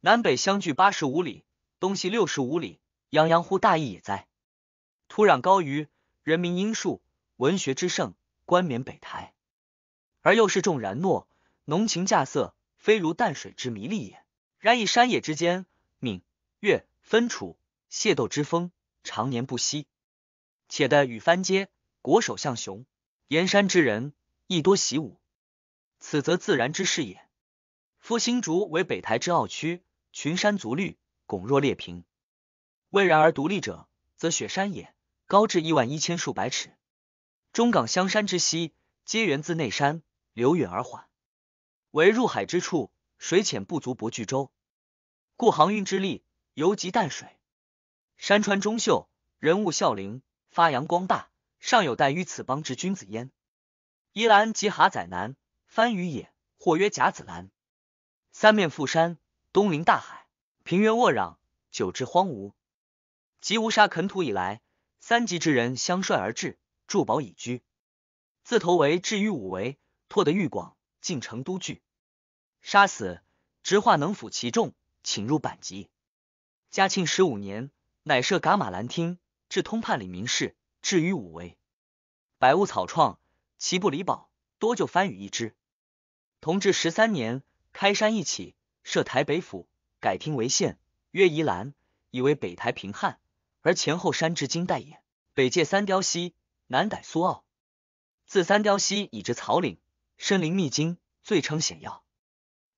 [0.00, 1.46] 南北相距八十五里，
[1.80, 2.78] 东西六十五里，
[3.10, 4.28] 泱泱乎大邑也哉！
[5.08, 5.88] 土壤高于，
[6.22, 7.02] 人民殷庶。
[7.36, 9.32] 文学之盛，冠冕北台，
[10.20, 11.26] 而又是重然诺，
[11.64, 14.22] 浓情稼色，非如淡水之迷丽也。
[14.58, 15.64] 然以山野之间，
[15.98, 16.22] 闽
[16.60, 17.58] 粤分处，
[17.96, 18.72] 械斗之风，
[19.04, 19.86] 常年不息。
[20.68, 21.70] 且得与藩接，
[22.02, 22.84] 国守相雄，
[23.28, 24.12] 沿山之人
[24.46, 25.18] 亦多习武，
[25.98, 27.26] 此则自然之事也。
[27.98, 29.82] 夫新竹为北台之傲区，
[30.12, 32.04] 群山足绿，拱若裂屏。
[32.90, 34.94] 蔚然而独立者，则雪山也，
[35.26, 36.76] 高至一万一千数百尺。
[37.54, 38.74] 中港香山之溪，
[39.06, 40.02] 皆源自内山，
[40.34, 41.08] 流远而缓。
[41.92, 44.52] 为入海之处，水浅不足泊巨舟，
[45.34, 47.30] 故航运之利，尤及淡水。
[48.16, 53.30] 山川中秀，人物孝陵，发扬光大，尚有待于此邦之君子焉。
[54.12, 57.50] 宜兰即蛤仔南，番禺也，或曰甲子兰。
[58.32, 59.18] 三面覆山，
[59.52, 60.26] 东临大海，
[60.64, 61.36] 平原沃壤，
[61.70, 62.52] 久之荒芜。
[63.40, 64.60] 及无沙垦土以来，
[64.98, 66.58] 三级之人相率而至。
[66.86, 67.64] 筑堡以居，
[68.44, 69.76] 自头为至于五围，
[70.08, 71.82] 拓得愈广，进成都据。
[72.62, 73.20] 杀死，
[73.64, 75.90] 直化能抚其众，请入版籍。
[76.70, 77.72] 嘉庆十五年，
[78.08, 81.58] 乃设噶玛兰厅，至通判理民事，至于五围。
[82.38, 83.18] 百物草创，
[83.58, 85.56] 其不离宝，多就番禺一支。
[86.40, 87.42] 同治十三年，
[87.72, 90.78] 开山一起，设台北府，改厅为县，
[91.10, 91.74] 曰宜兰，
[92.12, 93.18] 以为北台平汉，
[93.62, 95.02] 而前后山之经代也。
[95.34, 96.32] 北界三雕溪。
[96.68, 97.44] 南逮苏澳，
[98.24, 99.80] 自三雕溪以至草岭，
[100.16, 102.04] 深林密荆，最称险要。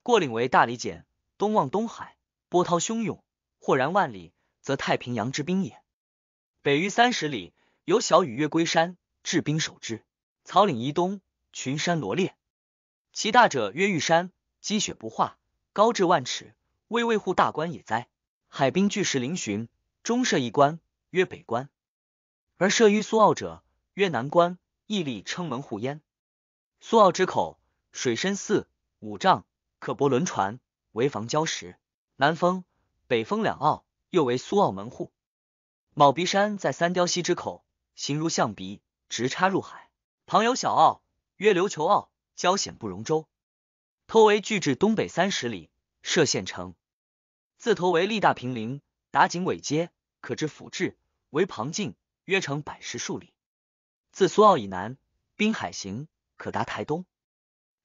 [0.03, 1.05] 过岭为大理简，
[1.37, 2.17] 东望东海，
[2.49, 3.23] 波涛汹涌，
[3.59, 4.33] 豁然万里，
[4.69, 5.81] 则太平洋之滨也。
[6.61, 7.55] 北逾三十里，
[7.87, 10.05] 有小雨月归山，治兵守之。
[10.45, 11.23] 草岭以东，
[11.55, 12.37] 群山罗列，
[13.15, 15.39] 其大者曰玉山，积雪不化，
[15.73, 16.55] 高至万尺，
[16.89, 18.09] 巍巍护大关也哉！
[18.47, 19.69] 海滨巨石嶙峋，
[20.03, 21.71] 中设一关，曰北关。
[22.59, 26.03] 而设于苏澳者，曰南关，屹立称门户焉。
[26.81, 27.59] 苏澳之口，
[27.91, 29.47] 水深四五丈，
[29.79, 30.61] 可泊轮船，
[30.93, 31.79] 为防礁石。
[32.17, 32.67] 南风、
[33.07, 35.13] 北风两澳，又为苏澳门户。
[35.95, 39.91] 卯鼻山在三雕溪之口，形如象鼻，直插入海。
[40.27, 41.03] 旁有小澳，
[41.37, 43.29] 曰琉球澳，交险不容舟。
[44.07, 45.71] 头为距至东北三十里，
[46.03, 46.75] 设县城。
[47.57, 49.91] 自头为立大平陵，达锦尾街，
[50.21, 50.97] 可至府治，
[51.31, 51.95] 为旁境。
[52.25, 53.33] 约程百十数里，
[54.13, 54.99] 自苏澳以南，
[55.37, 57.07] 滨海行，可达台东。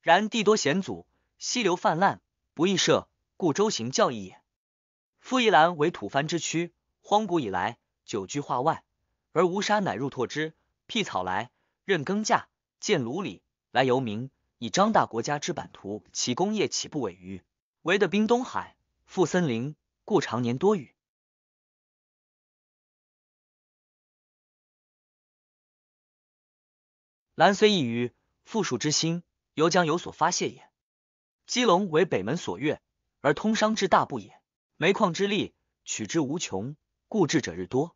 [0.01, 1.07] 然地多险阻，
[1.37, 2.21] 溪流泛滥，
[2.53, 3.07] 不易涉，
[3.37, 4.42] 故舟行较易也。
[5.23, 8.83] 夫宜兰为土蕃之区，荒古以来，久居化外，
[9.31, 10.53] 而无沙乃入拓之，
[10.85, 11.49] 辟草来，
[11.85, 12.47] 任耕稼，
[12.81, 17.41] 建庐里，来游民，以张大国家之版图，其工业岂不伟于？
[17.83, 20.93] 唯得滨东海，富森林，故常年多雨。
[27.33, 28.11] 兰虽异于
[28.43, 30.69] 富庶之心，犹将有所发泄也。
[31.47, 32.81] 基隆为北门所越，
[33.21, 34.42] 而通商之大部也。
[34.83, 35.53] 煤矿之力，
[35.85, 36.75] 取之无穷，
[37.07, 37.95] 故智者日多。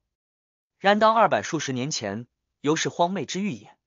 [0.80, 2.28] 然当二百数十年前，
[2.62, 3.78] 犹是荒昧之域也。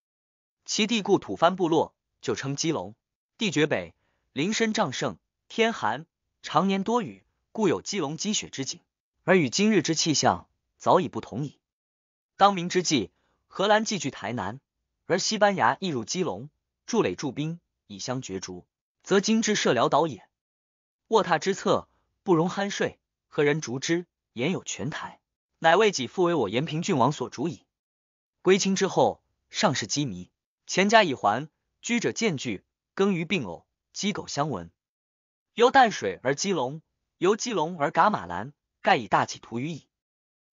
[0.66, 2.94] 其地故土蕃部落，就称基隆。
[3.38, 3.94] 地绝北，
[4.34, 5.16] 林深瘴盛，
[5.48, 6.04] 天寒，
[6.42, 8.82] 常年多雨，故有基隆积雪之景。
[9.24, 11.58] 而与今日之气象，早已不同矣。
[12.36, 13.10] 当明之际，
[13.48, 14.60] 荷兰寄据台南。
[15.06, 16.50] 而西班牙亦入基隆，
[16.84, 18.66] 筑垒驻兵，以相角逐，
[19.02, 20.28] 则今之社寮岛也。
[21.08, 21.88] 卧榻之侧，
[22.22, 24.06] 不容酣睡，何人逐之？
[24.32, 25.20] 言有泉台，
[25.58, 27.64] 乃为己复为我延平郡王所逐矣。
[28.42, 30.30] 归清之后，上士羁縻，
[30.66, 31.48] 钱家已还，
[31.82, 34.70] 居者渐聚，耕于并偶，鸡狗相闻。
[35.54, 36.82] 由淡水而基隆，
[37.18, 38.52] 由基隆而噶玛兰，
[38.82, 39.88] 盖以大起图于矣。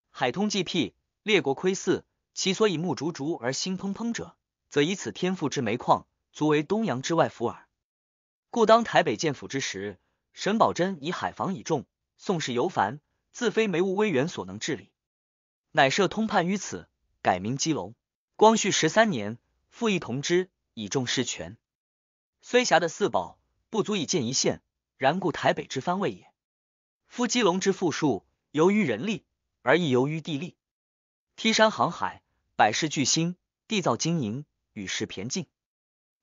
[0.10, 2.04] 海通济辟，列国窥伺，
[2.34, 4.36] 其所以目逐逐而心怦怦者。
[4.70, 7.68] 则以此天赋之煤矿，足为东洋之外福耳。
[8.50, 9.98] 故当台北建府之时，
[10.40, 13.00] 沈葆桢以海防以重，宋氏尤繁，
[13.32, 14.92] 自非梅务威远所能治理，
[15.72, 16.88] 乃设通判于此，
[17.24, 17.96] 改名基隆。
[18.36, 19.40] 光绪十三年，
[19.72, 21.58] 复议同知，以重事权。
[22.44, 23.40] 虽辖的四堡，
[23.72, 24.62] 不足以建一县，
[24.98, 26.32] 然故台北之藩位也。
[27.08, 29.26] 夫基隆之富庶，由于人力，
[29.64, 30.56] 而亦由于地利。
[31.36, 32.22] 梯山航海，
[32.56, 34.46] 百事俱兴，地造经营。
[34.74, 35.48] 与时骈进，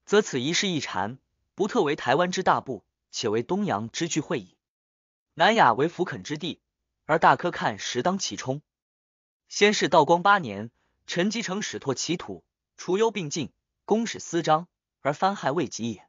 [0.04, 1.18] 则此一事一禅，
[1.56, 4.56] 不特为台湾之大部，且为东洋之聚会矣。
[5.34, 6.60] 南亚为福垦之地，
[7.04, 8.60] 而大科看实当其冲。
[9.46, 10.72] 先是道光八年，
[11.06, 12.42] 陈吉成始拓其土，
[12.76, 13.52] 除忧并进，
[13.84, 14.66] 公使私章，
[15.00, 16.08] 而藩害未及也。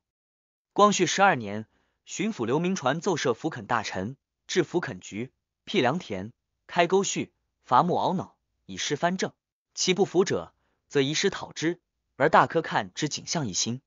[0.74, 1.68] 光绪十二年，
[2.06, 5.32] 巡抚刘铭传奏设福垦大臣，置福垦局，
[5.64, 6.34] 辟良田，
[6.66, 7.32] 开沟渠，
[7.66, 9.32] 伐木熬脑，以示藩政。
[9.76, 10.56] 其不服者，
[10.88, 11.80] 则移师讨之。
[12.16, 13.80] 而大科看之景象一新，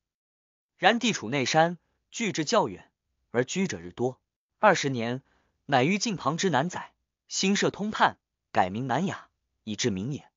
[0.77, 1.77] 然地处内山，
[2.11, 2.88] 距之较远，
[3.31, 4.19] 而居者日多。
[4.59, 5.21] 二十年，
[5.65, 6.93] 乃于近旁之南载，
[7.27, 8.17] 新设通判，
[8.51, 9.29] 改名南雅，
[9.63, 10.29] 以治民也。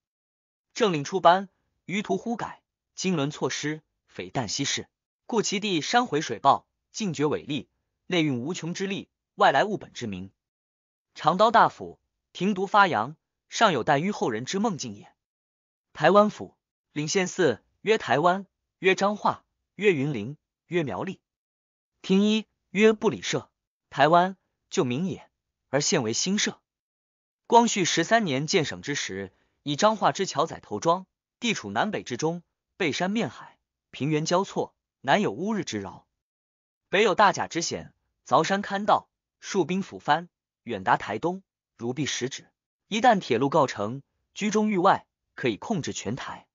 [0.75, 1.49] 政令出颁，
[1.85, 2.63] 余途忽改，
[2.95, 4.89] 经纶错失，匪旦稀释，
[5.27, 7.69] 故其地山回水暴，尽绝伟力，
[8.07, 10.31] 内蕴无穷之力，外来物本之名。
[11.15, 11.99] 长刀大斧，
[12.33, 13.17] 停独发扬，
[13.49, 15.13] 尚有待于后人之梦境也。
[15.93, 16.57] 台湾府
[16.93, 17.63] 领县寺。
[17.83, 18.47] 曰台湾，
[18.79, 20.37] 曰彰化，曰云林，
[20.69, 21.19] 曰苗栗。
[22.01, 23.51] 听一，曰布里社。
[23.91, 24.39] 台湾
[24.71, 25.29] 旧名也，
[25.69, 26.59] 而现为新社。
[27.47, 29.31] 光绪十三年建省之时，
[29.63, 31.07] 以彰化之桥仔头庄，
[31.39, 32.43] 地处南北之中，
[32.79, 33.59] 背山面海，
[33.91, 36.07] 平原交错，南有乌日之饶，
[36.89, 37.93] 北有大甲之险，
[38.27, 39.11] 凿山勘道，
[39.43, 40.31] 戍兵抚藩，
[40.63, 41.43] 远达台东，
[41.77, 42.51] 如臂十指。
[42.89, 46.47] 一旦铁路告成，居中域外，可以控制全台。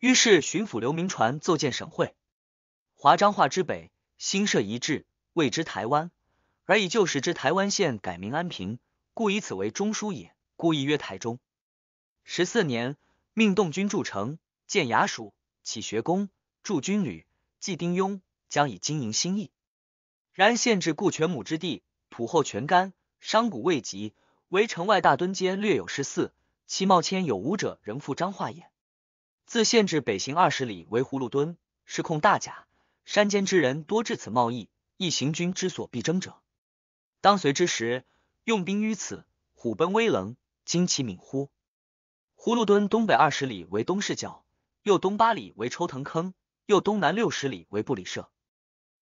[0.00, 2.16] 于是巡抚刘铭传奏建省会，
[2.96, 6.10] 华彰化之北，新设一制，谓之台湾，
[6.64, 8.78] 而以旧时之台湾县改名安平，
[9.12, 10.34] 故以此为中书也。
[10.56, 11.38] 故意曰台中。
[12.24, 12.96] 十四年，
[13.34, 16.30] 命动军筑城，建衙署，起学宫，
[16.62, 17.26] 驻军旅，
[17.60, 19.50] 祭丁庸，将以经营新义。
[20.32, 24.14] 然县治故全亩之地，土厚全干，商贾未及，
[24.48, 26.32] 唯城外大墩街略有十四，
[26.66, 28.70] 其冒迁有五者，仍复彰化也。
[29.44, 32.66] 自县治北行二十里为葫芦墩，是控大甲，
[33.04, 36.40] 山间之人多至此贸易，亦行军之所必争者。
[37.20, 38.04] 当随之时，
[38.44, 41.50] 用兵于此，虎贲威棱，旌旗敏乎？
[42.36, 44.44] 葫芦墩东北二十里为东市角，
[44.82, 46.34] 右东八里为抽藤坑，
[46.66, 48.30] 右东南六十里为布里社。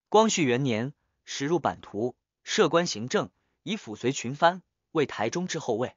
[0.08, 3.30] 光绪元年，驶入版图，设官行政，
[3.62, 5.94] 以抚绥群藩，为台中之后卫。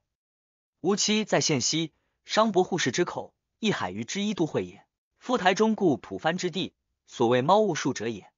[0.82, 1.94] 吴期在县西，
[2.26, 4.86] 商博护士之口，一海隅之一都会也。
[5.18, 6.74] 复台中故土藩之地，
[7.08, 8.32] 所谓猫雾树者也。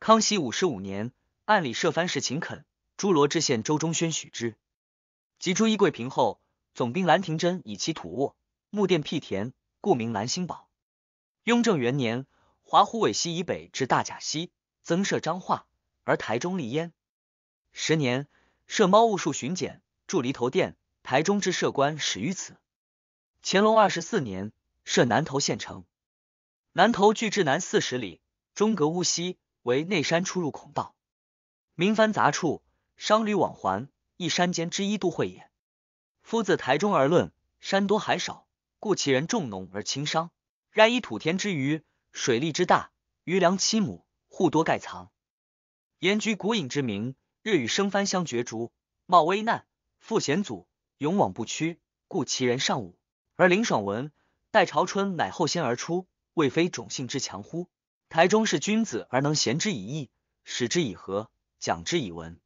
[0.00, 1.12] 康熙五十五年，
[1.44, 2.64] 按里设藩士秦恳，
[2.96, 4.56] 诸罗知县周忠宣许之。
[5.38, 6.40] 及朱一贵平后，
[6.72, 8.36] 总兵兰亭真以其土沃，
[8.70, 10.68] 木店辟田，故名兰心堡。
[11.42, 12.26] 雍正元年，
[12.62, 14.52] 华湖尾西以北至大甲溪。
[14.84, 15.66] 增设彰化，
[16.04, 16.94] 而台中立焉。
[17.72, 18.26] 十年，
[18.66, 20.78] 设猫雾树巡检，筑犁头店。
[21.02, 22.56] 台中之设官始于此。
[23.42, 24.52] 乾隆二十四年，
[24.84, 25.84] 设南投县城。
[26.72, 28.22] 南投距至南四十里，
[28.54, 30.94] 中隔乌溪，为内山出入孔道，
[31.74, 32.62] 民繁杂处，
[32.96, 35.50] 商旅往还，一山间之一都会也。
[36.22, 38.46] 夫自台中而论，山多海少，
[38.78, 40.30] 故其人重农而轻商。
[40.70, 42.90] 然以土田之余，水利之大，
[43.24, 44.04] 余粮七亩。
[44.30, 45.10] 户多盖藏，
[45.98, 48.70] 言居古隐之名，日与生番相角逐，
[49.06, 49.66] 冒危难，
[49.98, 50.68] 复险阻，
[50.98, 53.00] 勇往不屈，故其人尚武。
[53.34, 54.12] 而林爽文，
[54.52, 57.68] 待朝春乃后先而出，未非种姓之强乎？
[58.08, 60.10] 台中是君子而能贤之以义，
[60.42, 62.40] 使之以和，讲之以文，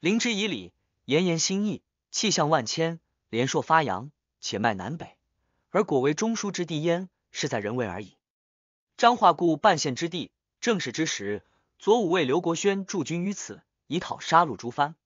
[0.00, 0.72] 临之以礼，
[1.04, 2.98] 言言心意，气象万千，
[3.28, 5.16] 连硕发扬，且迈南北，
[5.68, 8.16] 而果为中书之地焉，是在人为而已。
[8.96, 10.30] 彰化故半县之地。
[10.60, 11.44] 正史之时，
[11.78, 14.96] 左武卫刘国轩驻军于此，以讨杀戮诸藩。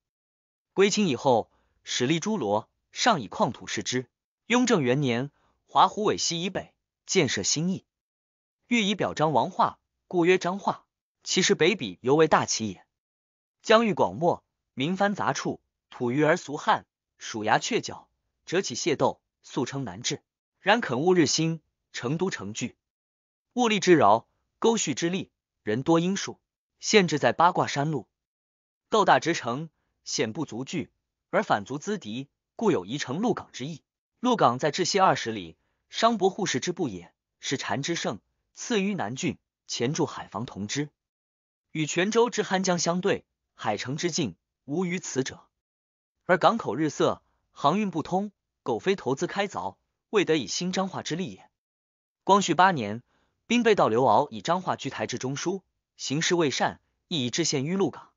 [0.72, 1.50] 归清以后，
[1.82, 4.06] 始立诸罗，上以矿土示之。
[4.46, 5.30] 雍正元年，
[5.66, 6.72] 华湖尾西以北
[7.04, 7.84] 建设新邑，
[8.72, 10.86] 欲以表彰王化，故曰彰化。
[11.22, 12.86] 其实北鄙尤为大齐也。
[13.60, 14.40] 疆域广袤，
[14.72, 16.86] 民蕃杂处，土愚而俗汉，
[17.18, 18.08] 鼠牙雀角，
[18.46, 20.22] 折起械斗，素称难治。
[20.58, 21.60] 然垦物日新，
[21.92, 22.74] 成都成聚，
[23.52, 24.26] 物力之饶，
[24.58, 25.30] 沟渠之利。
[25.62, 26.40] 人多因数，
[26.80, 28.08] 限制在八卦山路，
[28.88, 29.68] 斗大直城，
[30.02, 30.90] 险不足惧，
[31.28, 33.82] 而反足资敌，故有宜城鹿港之意。
[34.18, 35.58] 鹿港在至西二十里，
[35.90, 38.18] 商博护市之部也，是禅之盛，
[38.54, 40.90] 次于南郡，前驻海防同之，
[41.70, 45.46] 与泉州之酣江相对，海城之境无于此者。
[46.24, 49.76] 而港口日色，航运不通，苟非投资开凿，
[50.10, 51.50] 未得以兴彰化之利也。
[52.24, 53.02] 光绪八年。
[53.48, 55.60] 兵备道刘骜以彰化居台之中枢，
[55.98, 58.10] 行事未善，亦以置县于鹿港。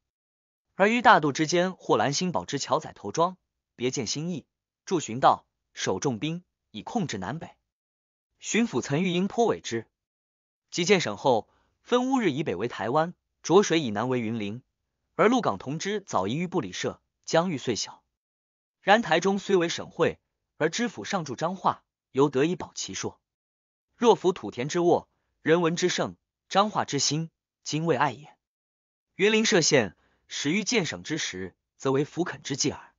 [0.76, 3.36] 而于大渡之间，获兰心堡之桥仔头庄，
[3.76, 4.46] 别建新邑，
[4.86, 7.50] 驻巡道，守重兵，以控制南北。
[8.40, 9.88] 巡抚岑玉英颇委之。
[10.76, 11.48] 即建省后，
[11.84, 14.62] 分乌日以北为台湾，浊水以南为云林。
[15.16, 18.04] 而鹿港同知早移于布里社，疆域虽小，
[18.82, 20.20] 然台中虽为省会，
[20.58, 23.22] 而知府上驻彰化，犹得以保其硕。
[23.96, 25.08] 若服土田之沃。
[25.42, 26.18] 人文之盛，
[26.50, 27.30] 彰化之兴，
[27.64, 28.36] 今未碍也。
[29.16, 29.96] 云林设县，
[30.28, 32.94] 始于建省之时，则为福垦之计耳。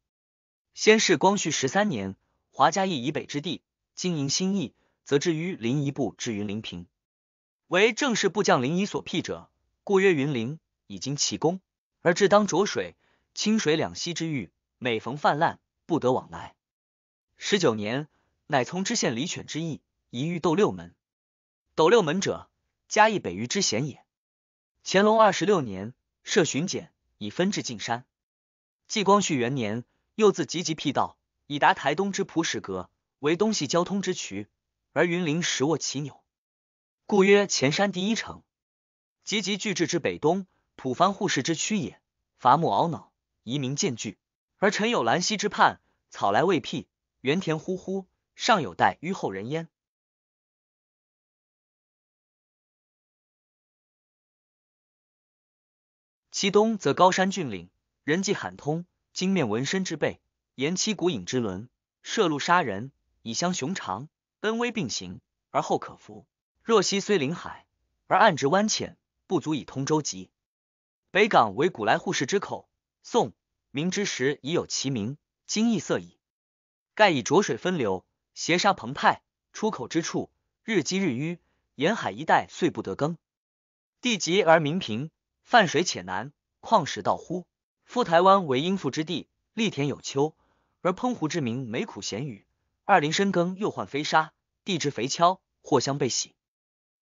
[0.73, 2.17] 先是光绪十三年，
[2.51, 3.63] 华嘉义以北之地
[3.95, 6.87] 经营新邑，则置于临沂部至云林平，
[7.69, 9.51] 为正式部将临沂所辟者，
[9.85, 10.59] 故曰云林。
[10.89, 11.61] 已经其功，
[12.03, 12.95] 而至当浊水、
[13.35, 16.55] 清水两溪之域，每逢泛滥，不得往来。
[17.37, 18.07] 十九年，
[18.47, 20.95] 乃从知县李犬之意，移于斗六门。
[21.75, 22.49] 斗六门者，
[22.87, 24.05] 嘉义北隅之险也。
[24.85, 28.05] 乾隆二十六年，设巡检，以分治进山。
[28.87, 29.83] 继光绪元年，
[30.15, 34.47] 又自积极辟道，以达台东之普石阁，为东西交通之渠，
[34.93, 36.23] 而云林实握其纽，
[37.09, 38.43] 故曰前山第一城。
[39.23, 42.01] 积极聚治之北东，土蕃护市之区也。
[42.37, 43.13] 伐木懊恼，
[43.45, 44.19] 移民渐聚，
[44.57, 46.89] 而臣有兰溪之畔，草来未辟，
[47.21, 49.69] 原田忽忽，尚有待于后人焉。
[56.33, 57.71] 其东则高山峻岭，
[58.03, 60.21] 人迹罕通，金面纹身之辈，
[60.57, 61.69] 沿七古隐之轮，
[62.03, 62.91] 涉路杀人，
[63.23, 64.09] 以相雄长，
[64.41, 65.21] 恩威并行，
[65.53, 66.27] 而后可服。
[66.67, 67.65] 若溪虽临海，
[68.09, 68.97] 而岸直湾浅，
[69.29, 70.31] 不足以通舟楫。
[71.13, 72.69] 北港为古来护市之口，
[73.05, 73.35] 宋
[73.71, 76.19] 明之时已有其名，今亦色矣。
[76.97, 78.05] 盖以浊水分流，
[78.35, 80.29] 斜沙澎湃，出口之处
[80.65, 81.39] 日积日淤，
[81.77, 83.17] 沿海一带遂不得耕，
[84.01, 85.13] 地极而民贫。
[85.45, 87.47] 泛水且难，旷石道乎？
[87.85, 90.35] 夫台湾为殷富之地，利田有丘，
[90.81, 92.45] 而澎湖之民每苦咸雨，
[92.85, 94.33] 二林深耕又患飞沙，
[94.65, 96.35] 地质肥锹，或相被洗，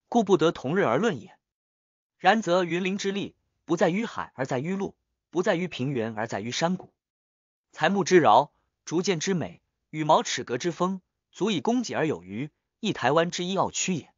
[0.09, 1.36] 故不得同日而论也。
[2.18, 3.34] 然则云林之力，
[3.64, 4.94] 不在于海，而在于陆；
[5.30, 6.92] 不在于平原，而在于山谷。
[7.72, 8.52] 材木之饶，
[8.84, 11.00] 竹剑之美，羽毛尺革之风，
[11.32, 12.50] 足以供给而有余，
[12.80, 14.12] 亦台湾之一奥区也。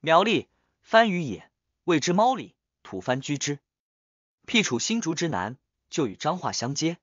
[0.00, 0.48] 苗栗
[0.80, 1.50] 番禺也，
[1.84, 3.58] 谓之猫里，土番居之。
[4.46, 5.58] 辟处新竹之南，
[5.90, 6.98] 就与彰化相接。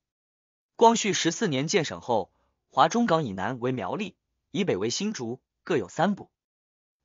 [0.75, 2.31] 光绪十四年建省后，
[2.69, 4.15] 华中港以南为苗栗，
[4.51, 6.31] 以北为新竹，各有三部。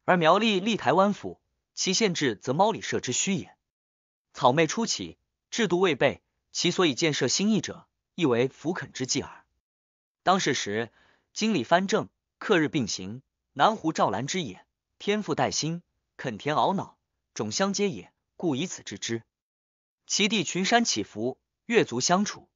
[0.08, 1.38] 而苗栗立台湾府，
[1.74, 3.54] 其县治则猫里设之虚也。
[4.32, 5.18] 草昧初起，
[5.50, 9.44] 制度未备，其所以建设新邑者，亦为福垦之计耳。
[10.22, 10.90] 当世时，
[11.34, 13.20] 经理藩政，克日并行，
[13.52, 14.64] 南湖赵兰之也，
[14.98, 15.82] 天赋待兴，
[16.16, 16.96] 垦田熬脑，
[17.34, 19.24] 种相接也，故以此治之。
[20.06, 21.36] 其地群山起伏，
[21.66, 22.48] 越族相处，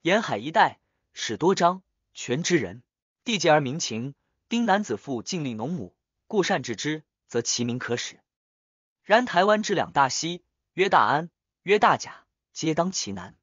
[0.00, 0.80] 沿海一带，
[1.12, 1.82] 始多张
[2.14, 2.82] 权之人，
[3.22, 4.14] 地界而民情。
[4.48, 5.94] 丁男子妇尽力农亩，
[6.30, 8.20] 故善治之，则其民可使。
[9.02, 11.28] 然台湾之两大溪，曰大安，
[11.64, 13.36] 曰大甲，皆当其南。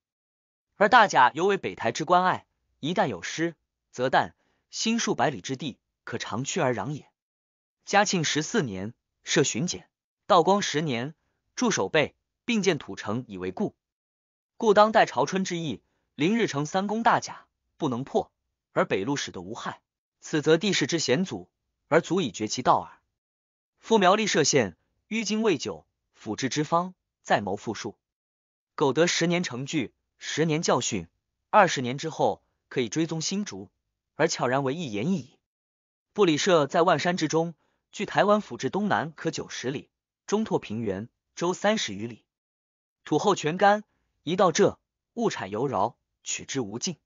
[0.78, 2.46] 而大甲尤为北台之关隘，
[2.80, 3.56] 一旦有失，
[3.92, 4.32] 则旦
[4.70, 7.12] 新数百里之地，可长驱而攘也。
[7.84, 8.94] 嘉庆十四年
[9.26, 9.90] 设巡检，
[10.26, 11.14] 道光十年
[11.58, 12.16] 驻守备。
[12.46, 13.76] 并建土城以为固，
[14.56, 15.82] 故当代朝春之意，
[16.16, 18.32] 临日成三攻大甲，不能破，
[18.72, 19.82] 而北路使得无害，
[20.22, 21.50] 此则地势之险阻，
[21.88, 23.00] 而足以绝其道耳。
[23.80, 24.76] 复苗栗设县，
[25.10, 27.98] 淤经未久，辅治之方，再谋复数，
[28.76, 31.08] 苟得十年成具，十年教训，
[31.50, 33.70] 二十年之后，可以追踪新竹，
[34.16, 35.40] 而悄然为一言一矣。
[36.14, 37.54] 布里设在万山之中，
[37.92, 39.90] 距台湾府至东南可九十里，
[40.26, 42.26] 中拓平原，周三十余里。
[43.06, 43.84] 土厚全干，
[44.24, 44.80] 一到这，
[45.14, 46.98] 物产尤饶，取之无尽。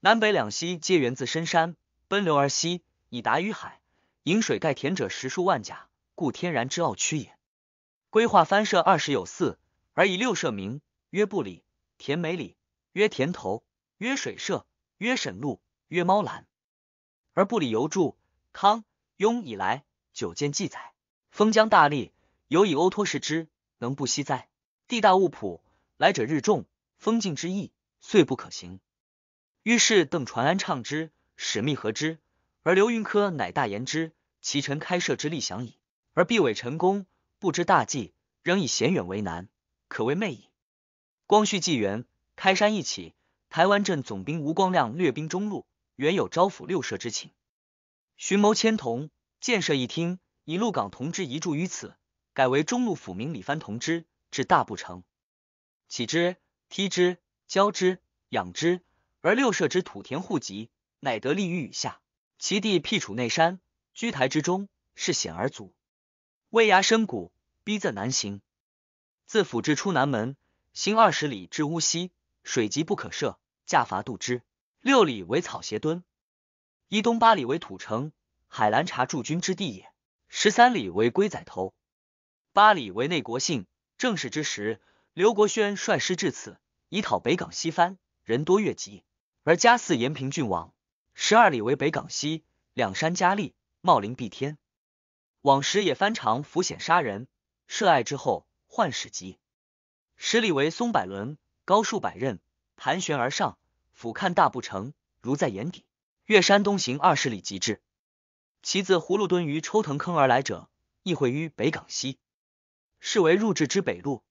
[0.00, 3.80] 南北两溪皆源自深山，奔流而西，以达于海。
[4.28, 7.34] 引水盖田者十数万甲，故天然之奥区也。
[8.10, 9.58] 规划藩设二十有四，
[9.94, 11.64] 而以六社名，曰布里、
[11.96, 12.54] 田美里，
[12.92, 13.64] 曰田头，
[13.96, 14.66] 曰水社，
[14.98, 16.46] 曰沈路，曰猫兰。
[17.32, 18.16] 而布里由著
[18.52, 18.84] 康
[19.16, 20.92] 雍以来，久见记载。
[21.30, 22.10] 封疆大吏，
[22.48, 23.48] 有以欧托氏之，
[23.78, 24.50] 能不息哉？
[24.88, 25.62] 地大物朴，
[25.96, 26.66] 来者日众，
[26.98, 27.72] 风静之意，
[28.02, 28.78] 遂不可行。
[29.62, 32.18] 于是邓传安倡之，使密合之，
[32.62, 35.78] 而刘云科乃大言之，其臣开设之力详矣。
[36.14, 37.06] 而必伪成功，
[37.38, 38.12] 不知大计，
[38.42, 39.48] 仍以险远为难，
[39.88, 40.48] 可谓昧矣。
[41.26, 43.14] 光绪纪元，开山一起，
[43.50, 47.30] 台湾镇总兵吴光亮略兵中路，原有招抚六社之请，
[48.16, 49.10] 寻谋千同，
[49.40, 51.96] 建设一厅，以鹿港同知移驻于此，
[52.34, 54.06] 改为中路府名李藩同知。
[54.30, 55.04] 至大不成，
[55.88, 56.36] 起之、
[56.68, 57.16] 梯之、
[57.46, 58.82] 浇之、养之，
[59.22, 60.68] 而六社之土田户籍，
[61.00, 62.02] 乃得利于雨下。
[62.38, 63.58] 其地僻处内山，
[63.98, 65.74] 居台之中，是险而阻，
[66.50, 67.32] 危崖深谷，
[67.64, 68.40] 逼仄难行。
[69.26, 70.36] 自府至出南门，
[70.72, 72.12] 行二十里至乌溪，
[72.44, 74.42] 水急不可涉，驾筏渡之。
[74.80, 76.04] 六里为草鞋墩，
[76.86, 78.12] 一东八里为土城，
[78.46, 79.92] 海兰察驻军之地也。
[80.28, 81.74] 十三里为龟仔头，
[82.52, 83.66] 八里为内国姓。
[83.96, 84.80] 正史之时，
[85.12, 89.02] 刘国轩率师至此，以讨北港西藩，人多越级，
[89.42, 90.72] 而加祀延平郡王。
[91.14, 92.44] 十二里为北港西，
[92.74, 94.58] 两山夹立，茂林蔽天。
[95.42, 97.28] 往时也藩常伏险杀人，
[97.66, 99.38] 涉隘之后患始疾。
[100.16, 102.38] 十里为松柏轮，高数百仞，
[102.76, 103.56] 盘旋而上，
[103.92, 105.84] 俯瞰大不成，如在眼底。
[106.26, 107.80] 越山东行二十里即至。
[108.62, 110.68] 其自葫芦墩于抽藤坑而来者，
[111.02, 112.18] 亦会于北港西。
[113.00, 114.22] 是为入至之北路，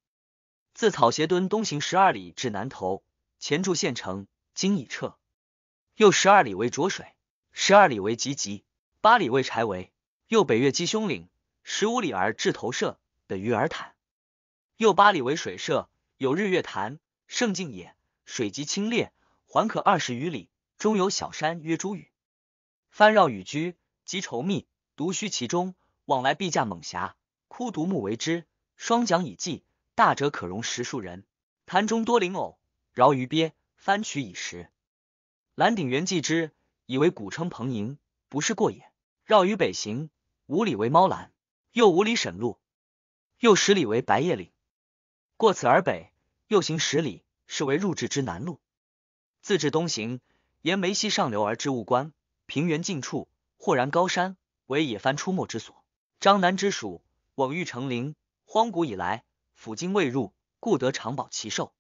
[0.74, 3.02] 自草鞋墩东行十二里至南头，
[3.40, 5.18] 前筑县城，今已撤。
[5.96, 7.16] 又十二里为浊水，
[7.54, 8.64] 十二里为集集，
[9.02, 9.92] 八里为柴围。
[10.28, 11.30] 又北越鸡胸岭，
[11.64, 13.96] 十五里而至头社的鱼儿潭。
[14.76, 17.96] 又八里为水社，有日月潭，胜境也。
[18.26, 19.12] 水极清冽，
[19.46, 22.12] 环可二十余里，中有小山曰朱屿。
[22.90, 24.68] 翻绕雨居，及稠密，
[24.98, 27.16] 独须其中，往来必驾猛侠，
[27.48, 28.46] 枯独木为之。
[28.76, 29.64] 双桨以系，
[29.96, 31.26] 大者可容十数人。
[31.66, 32.60] 潭中多灵藕，
[32.92, 34.70] 饶鱼鳖，翻取以食。
[35.56, 36.52] 兰顶原记之，
[36.86, 38.87] 以为古称彭营，不是过也。
[39.28, 40.10] 绕于北行
[40.46, 41.34] 五里为猫栏，
[41.74, 42.58] 又五里沈路，
[43.40, 44.54] 又十里为白叶岭。
[45.36, 46.14] 过此而北，
[46.48, 48.62] 又行十里，是为入至之南路。
[49.42, 50.22] 自至东行，
[50.62, 52.14] 沿梅溪上流而至雾关，
[52.46, 55.84] 平原近处，豁然高山，为野番出没之所。
[56.22, 57.02] 张南之属，
[57.36, 58.16] 往欲成林。
[58.46, 61.74] 荒古以来，府今未入，故得长保其寿。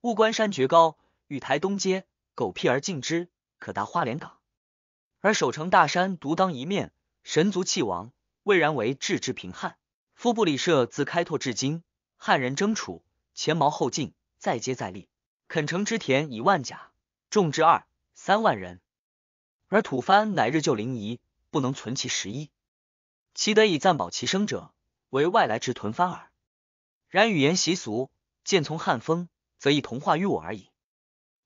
[0.00, 0.98] 雾关山绝高，
[1.28, 2.04] 与台东接，
[2.34, 3.28] 狗僻而近之，
[3.60, 4.40] 可达花莲港。
[5.24, 8.12] 而守城大山独当一面，神族气王，
[8.42, 9.78] 未然为治之平汉。
[10.12, 11.82] 夫布里社自开拓至今，
[12.18, 13.02] 汉人征楚，
[13.32, 15.08] 前毛后进，再接再厉，
[15.48, 16.92] 垦城之田以万甲，
[17.30, 18.82] 众至二三万人，
[19.68, 21.20] 而吐蕃乃日就临夷，
[21.50, 22.50] 不能存其十一，
[23.32, 24.74] 其得以暂保其生者，
[25.08, 26.30] 为外来之屯蕃耳。
[27.08, 28.10] 然语言习俗，
[28.44, 30.68] 见从汉风，则亦同化于我而已。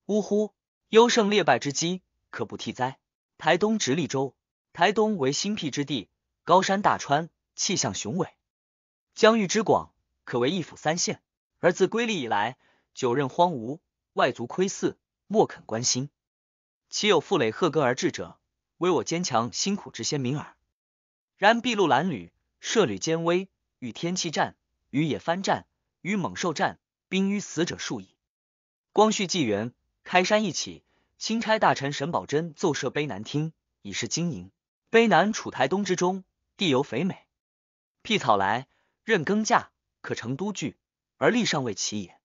[0.06, 0.52] 呜呼！
[0.88, 2.98] 优胜劣败之机，可不替哉？
[3.38, 4.34] 台东直隶州，
[4.72, 6.08] 台东为新辟之地，
[6.42, 8.34] 高山大川，气象雄伟，
[9.14, 9.92] 疆域之广，
[10.24, 11.22] 可为一府三县。
[11.60, 12.58] 而自归立以来，
[12.94, 13.78] 久任荒芜，
[14.14, 14.96] 外族窥伺，
[15.28, 16.10] 莫肯关心。
[16.90, 18.40] 岂有负累赫歌而至者？
[18.78, 20.56] 唯我坚强辛苦之先民耳。
[21.36, 24.56] 然筚路蓝缕，涉旅艰危，与天气战，
[24.90, 25.68] 与野番战，
[26.00, 28.16] 与猛兽战，兵于死者数矣。
[28.92, 29.72] 光绪纪元。
[30.02, 30.82] 开山一起，
[31.18, 33.52] 钦差大臣沈葆桢奏设卑南厅，
[33.82, 34.52] 以示经营。
[34.88, 36.22] 卑南处台东之中，
[36.56, 37.26] 地尤肥美，
[38.02, 38.68] 辟草来，
[39.02, 39.66] 任耕稼，
[40.00, 40.78] 可成都具，
[41.16, 42.20] 而力尚未起也。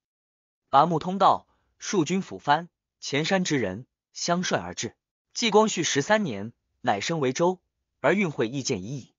[0.70, 1.48] 拔木通道，
[1.82, 2.70] 戍军抚藩，
[3.00, 4.96] 前山之人相率而至。
[5.34, 7.60] 继光绪十三年，乃升为州，
[8.00, 9.16] 而运会亦见已矣。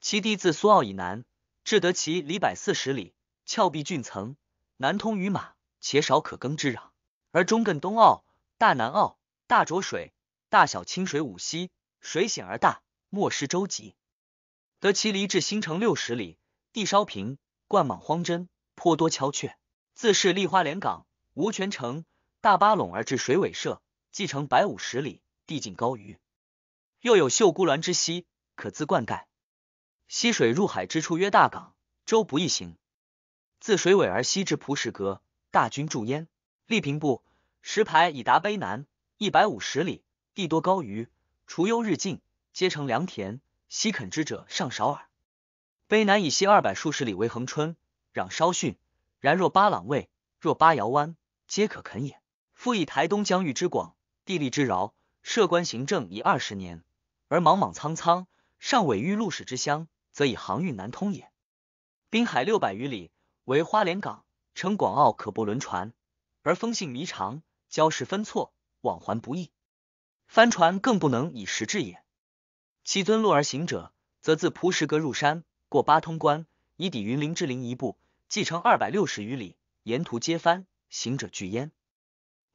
[0.00, 1.24] 其地自苏澳以南，
[1.62, 4.36] 至得其里百四十里，峭壁峻层，
[4.76, 6.90] 南通于马，且少可耕之壤。
[7.30, 8.24] 而中亘东澳、
[8.58, 10.14] 大南澳、大浊水、
[10.48, 13.94] 大小清水五溪，水险而大，莫失舟楫。
[14.80, 16.38] 得其离至新城六十里，
[16.72, 17.36] 地稍平，
[17.68, 19.54] 灌莽荒真，颇多敲阙。
[19.94, 22.06] 自是立花莲港、无泉城、
[22.40, 26.18] 大巴垄而至水尾社，计程百五十里，地尽高于。
[27.00, 29.24] 又有秀姑峦之溪，可自灌溉。
[30.08, 31.74] 溪水入海之处曰大港，
[32.06, 32.78] 舟不易行。
[33.60, 36.26] 自水尾而西至蒲石阁，大军驻焉。
[36.66, 37.22] 立平部
[37.68, 38.86] 石牌已达卑南
[39.18, 40.04] 一百五十里，
[40.34, 41.08] 地多高于，
[41.48, 42.20] 除忧日进，
[42.52, 45.08] 皆成良田，西垦之者尚少耳。
[45.88, 47.76] 卑南以西二百数十里为恒春，
[48.14, 48.78] 壤稍逊，
[49.18, 50.08] 然若巴朗卫，
[50.40, 51.16] 若巴窑湾，
[51.48, 52.20] 皆可垦也。
[52.54, 54.94] 复以台东疆域之广，地利之饶，
[55.24, 56.84] 设官行政已二十年，
[57.26, 58.28] 而莽莽苍苍，
[58.60, 61.28] 尚委于陆使之乡，则以航运难通也。
[62.10, 63.10] 滨海六百余里，
[63.44, 65.92] 为花莲港，乘广澳可泊轮船。
[66.42, 69.50] 而风性弥长，礁石分错，往还不易。
[70.26, 72.02] 帆船更不能以时至也。
[72.84, 76.46] 其遵路而行者，则自蒲石阁入山，过八通关，
[76.76, 77.98] 以抵云林之临沂部，
[78.28, 81.72] 计程二百六十余里，沿途皆帆，行者俱焉。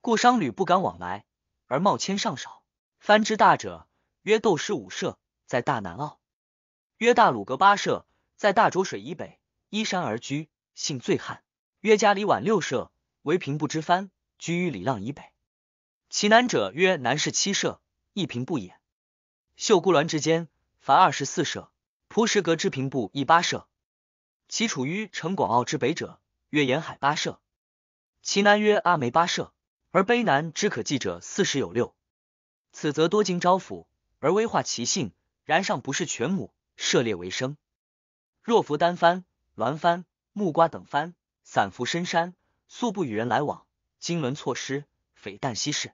[0.01, 1.25] 故商旅不敢往来，
[1.67, 2.63] 而冒迁尚少。
[2.99, 3.87] 帆之大者，
[4.21, 6.19] 约斗师五社，在大南澳；
[6.97, 8.05] 约大鲁阁八社，
[8.35, 9.39] 在大浊水以北，
[9.69, 11.41] 依山而居，性最旱；
[11.81, 12.91] 约加里宛六社。
[13.23, 14.09] 为平步之帆，
[14.41, 15.21] 居于里浪以北。
[16.09, 17.79] 其南者曰南市七社，
[18.13, 18.75] 一平步也。
[19.55, 20.47] 秀姑峦之间，
[20.79, 21.71] 凡二十四社。
[22.07, 23.67] 蒲石阁之平步亦八社。
[24.49, 26.19] 其处于城广澳之北者，
[26.49, 27.39] 曰沿海八社。
[28.23, 29.53] 其南曰阿梅八社。
[29.91, 31.93] 而卑南之可记者四十有六。
[32.71, 33.85] 此则多经招抚，
[34.17, 35.11] 而威化其性，
[35.45, 37.57] 然尚不是全母，涉猎为生。
[38.41, 39.23] 若服单帆、
[39.55, 41.13] 鸾帆、木瓜等帆，
[41.43, 42.33] 散伏深山。
[42.67, 43.67] 素不与人来往，
[44.01, 44.83] 经纶错失，
[45.13, 45.93] 匪旦稀释。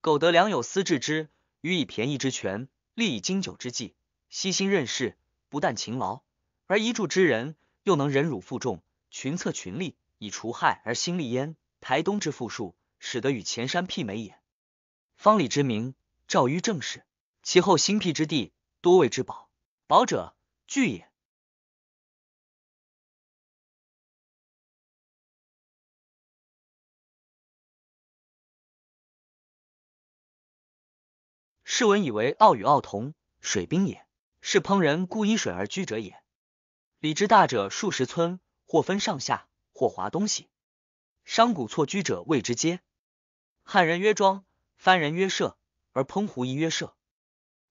[0.00, 1.28] 苟得良友私治之，
[1.60, 3.96] 予以便宜之权，利以经久之计，
[4.30, 5.18] 悉心任事，
[5.48, 6.22] 不但勤劳，
[6.68, 11.56] 而一助之人又能忍辱负重，群策群力，以除害而兴利焉。
[11.80, 14.38] 台东之富庶，使得与前山媲美也。
[15.16, 15.96] 方里之名，
[16.28, 17.04] 肇于正室，
[17.42, 19.50] 其后兴辟之地，多谓之宝。
[19.88, 20.36] 宝者，
[20.68, 21.10] 聚也。
[31.78, 33.12] 世闻以为奥与奥同，
[33.42, 34.06] 水兵也。
[34.40, 36.18] 是烹人故依水而居者也。
[37.00, 40.48] 里之大者数十村，或分上下，或划东西。
[41.26, 42.80] 商贾错居者谓之街。
[43.62, 44.46] 汉人曰庄，
[44.78, 45.58] 番人曰社，
[45.92, 46.96] 而烹湖亦曰社。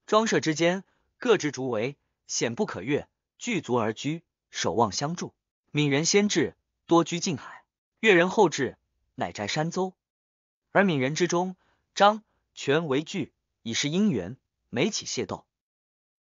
[0.06, 0.84] 庄社之间，
[1.18, 1.98] 各执竹围，
[2.28, 3.08] 险不可越，
[3.40, 5.34] 聚族而居，守望相助。
[5.72, 7.64] 闽人先至，多居近海；
[8.02, 8.78] 越人后至，
[9.16, 9.96] 乃宅山邹。
[10.72, 11.56] 而闽人之中，
[11.96, 13.34] 张权为据。
[13.66, 14.38] 已是姻缘，
[14.70, 15.44] 每起械斗，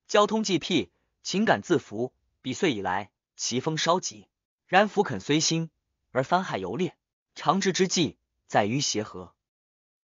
[0.09, 0.91] 交通既辟，
[1.23, 2.15] 情感自服。
[2.41, 4.29] 彼岁以来，其风稍急，
[4.67, 5.69] 然弗肯虽兴，
[6.11, 6.97] 而番害犹烈。
[7.35, 8.17] 长治之计，
[8.47, 9.35] 在于协和。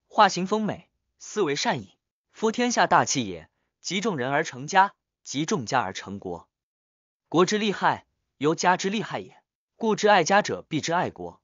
[0.06, 1.96] 化行丰美，思为善矣。
[2.30, 3.48] 夫天下大器也，
[3.80, 6.46] 集众人而成家，集众家而成国。
[7.30, 8.04] 国之利害，
[8.36, 9.42] 由家之利害也。
[9.76, 11.40] 故之爱家者，必之爱国。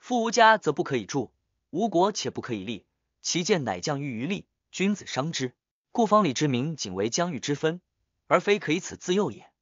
[0.00, 1.30] 夫无家，则不可以住；
[1.70, 2.84] 无国，且不可以立。
[3.20, 4.46] 其见乃降于于利。
[4.72, 5.52] 君子伤之，
[5.90, 7.82] 故方里之名仅为疆域之分，
[8.26, 9.52] 而非可以此自幼也。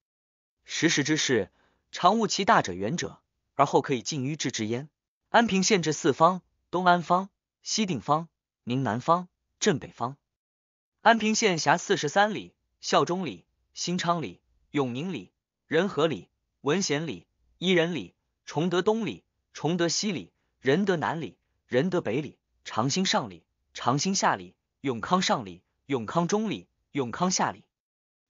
[0.64, 1.50] 时时之事，
[1.90, 3.20] 常务其大者远者，
[3.56, 4.88] 而后可以尽于治之焉。
[5.28, 7.28] 安平县治四方：东安方、
[7.60, 8.28] 西定方、
[8.62, 10.16] 宁南方、镇北方。
[11.00, 13.44] 安平县辖四十三里：孝忠里、
[13.74, 14.40] 新昌里、
[14.70, 15.32] 永宁里、
[15.66, 16.28] 仁和里、
[16.60, 17.26] 文贤里、
[17.58, 21.36] 伊人里、崇德东里、崇德西里、仁德南里、
[21.66, 23.42] 仁德北里、长兴上里、
[23.74, 27.64] 长兴下里、永康上里、永康中里、永康下里。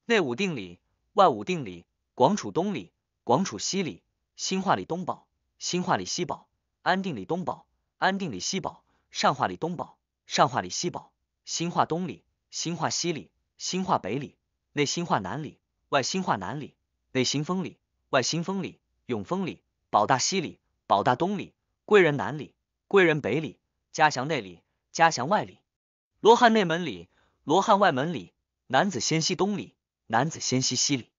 [0.05, 0.79] 内武定里、
[1.13, 1.85] 外武定里、
[2.15, 2.91] 广楚东里、
[3.23, 4.03] 广楚西里、
[4.35, 5.27] 兴化里东堡、
[5.59, 6.47] 兴化里西堡、
[6.81, 7.65] 安定里东堡、
[7.97, 11.11] 安定里西堡、上化里东堡、上化里西堡、
[11.45, 12.23] 兴化东里。
[12.51, 14.35] 兴化西里、兴化北里、
[14.73, 16.75] 内新化南里、外新化南里、
[17.13, 17.77] 内新丰里、
[18.09, 21.53] 外新丰里、永丰里、保大西里、保大东里、
[21.85, 22.53] 贵人南里、
[22.89, 23.57] 贵人北里、
[23.93, 24.59] 嘉祥内里、
[24.91, 25.59] 嘉祥外里、
[26.21, 27.09] 罗汉内门里、
[27.43, 28.31] 罗汉外门里、
[28.67, 31.09] 男子仙西东里、男子仙西西里。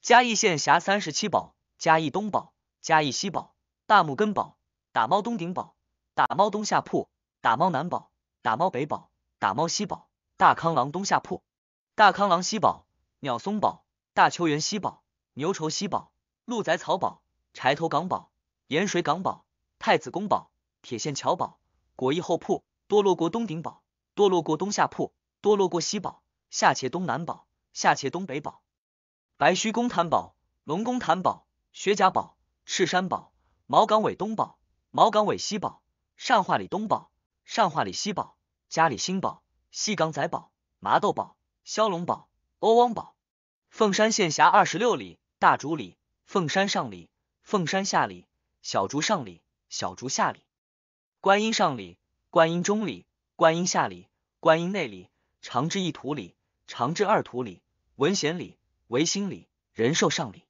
[0.00, 4.56] 嘉义县辖三十七堡：嘉义东堡、嘉义西堡、大木根堡、
[4.92, 5.76] 打猫东顶堡、
[6.14, 7.10] 打猫东下铺、
[7.42, 8.10] 打猫南堡、
[8.40, 10.08] 打猫北堡、打猫西堡。
[10.38, 11.42] 大康廊东下铺，
[11.94, 12.86] 大康廊西堡，
[13.18, 13.84] 鸟松堡，
[14.14, 15.02] 大秋园西堡，
[15.34, 16.12] 牛稠西堡，
[16.46, 17.20] 鹿仔草堡，
[17.52, 18.30] 柴头港堡，
[18.68, 19.44] 盐水港堡，
[19.78, 21.58] 太子宫堡，铁线桥堡，
[21.94, 23.82] 果义后铺，多罗国东顶堡，
[24.14, 28.62] 多罗过东下铺，多罗过西堡，下切东南堡，下切东北堡，
[29.36, 30.34] 白须公坛堡，
[30.64, 33.32] 龙宫坛堡，薛家堡，赤山堡，
[33.66, 34.58] 毛港尾东堡，
[34.90, 35.82] 毛港尾西堡，
[36.16, 37.10] 善化里东堡，
[37.44, 38.36] 善化里西堡，
[38.68, 39.42] 嘉里新堡。
[39.72, 40.50] 西港仔堡、
[40.80, 43.14] 麻豆堡、骁龙堡、欧汪堡。
[43.68, 47.08] 凤山县辖二十六里：大竹里、凤山上里、
[47.44, 48.26] 凤山下里、
[48.62, 50.44] 小竹上里、小竹下里、
[51.20, 51.98] 观音上里、
[52.30, 53.06] 观音中里、
[53.40, 54.06] 观音下里、
[54.38, 55.08] 观音内里、
[55.40, 56.34] 长治一土里、
[56.66, 57.62] 长治二土里、
[57.96, 60.44] 文贤里、维新里、仁寿上里、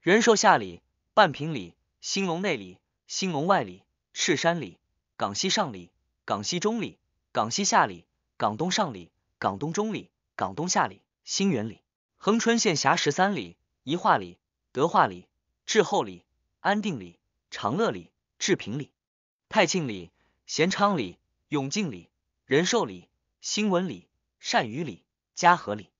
[0.00, 0.82] 仁寿下里、
[1.14, 4.76] 半平里、兴隆内里、兴隆外里、赤山里、
[5.16, 5.92] 港西上里、
[6.24, 6.98] 港西中里、
[7.30, 8.04] 港西下里。
[8.36, 11.80] 港东上里、港东中里、港东下里、新元里，
[12.16, 14.36] 恒春县辖十三里：宜化里、
[14.72, 15.28] 德化里、
[15.64, 16.24] 志厚里、
[16.58, 17.20] 安定里、
[17.52, 18.10] 长乐里、
[18.40, 18.90] 志平里、
[19.48, 20.10] 太庆里、
[20.44, 21.18] 咸昌里、
[21.48, 22.10] 永靖里、
[22.46, 23.08] 仁寿里、
[23.40, 25.90] 新文里、善余里、嘉禾里。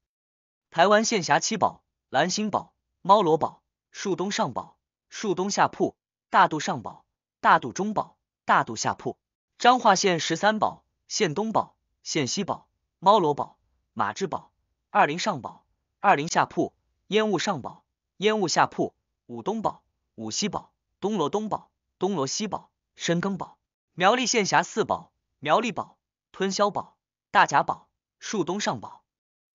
[0.71, 2.73] 台湾县辖七堡：兰心堡、
[3.03, 4.77] 猫罗堡、树东上堡、
[5.09, 5.97] 树东下铺、
[6.31, 7.05] 大渡上堡、
[7.41, 9.19] 大渡中堡、大渡下铺。
[9.59, 11.75] 彰化县十三堡：县东堡。
[12.05, 12.69] 县西堡、
[13.01, 13.59] 猫罗堡、
[13.93, 14.53] 马之堡、
[14.91, 15.65] 二林上堡、
[15.99, 16.73] 二林下铺、
[17.09, 17.83] 烟雾上堡、
[18.19, 18.95] 烟雾下铺、
[19.27, 19.83] 五东堡、
[20.15, 20.71] 五西堡、
[21.01, 21.69] 东罗东堡、
[21.99, 23.59] 东罗西堡、深耕堡。
[23.95, 25.96] 苗栗县辖四堡：苗栗堡、
[26.39, 26.99] 吞霄堡、
[27.31, 29.03] 大甲堡、树东上堡。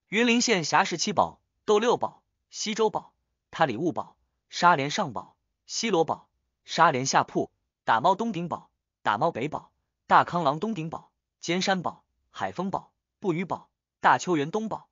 [0.08, 3.14] 云林县辖十七堡：斗六堡、西周堡、
[3.52, 4.16] 塔里雾堡、
[4.50, 5.36] 沙连上堡、
[5.68, 6.28] 西罗堡、
[6.66, 7.52] 沙连下铺、
[7.84, 8.72] 打猫东顶堡、
[9.04, 9.70] 打猫北堡、
[10.08, 12.04] 大康廊东顶堡、尖山堡。
[12.32, 13.70] 海丰堡、布鱼堡、
[14.00, 14.88] 大秋园东堡、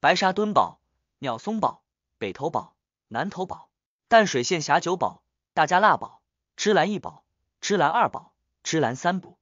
[0.00, 0.80] 白沙墩堡、
[1.20, 1.84] 鸟松堡、
[2.18, 2.74] 北头堡、
[3.06, 3.68] 南头堡、
[4.08, 6.22] 淡水县峡九堡、大家腊堡、
[6.56, 7.22] 芝兰一堡、
[7.60, 8.34] 芝兰二堡、
[8.64, 9.38] 芝兰三堡、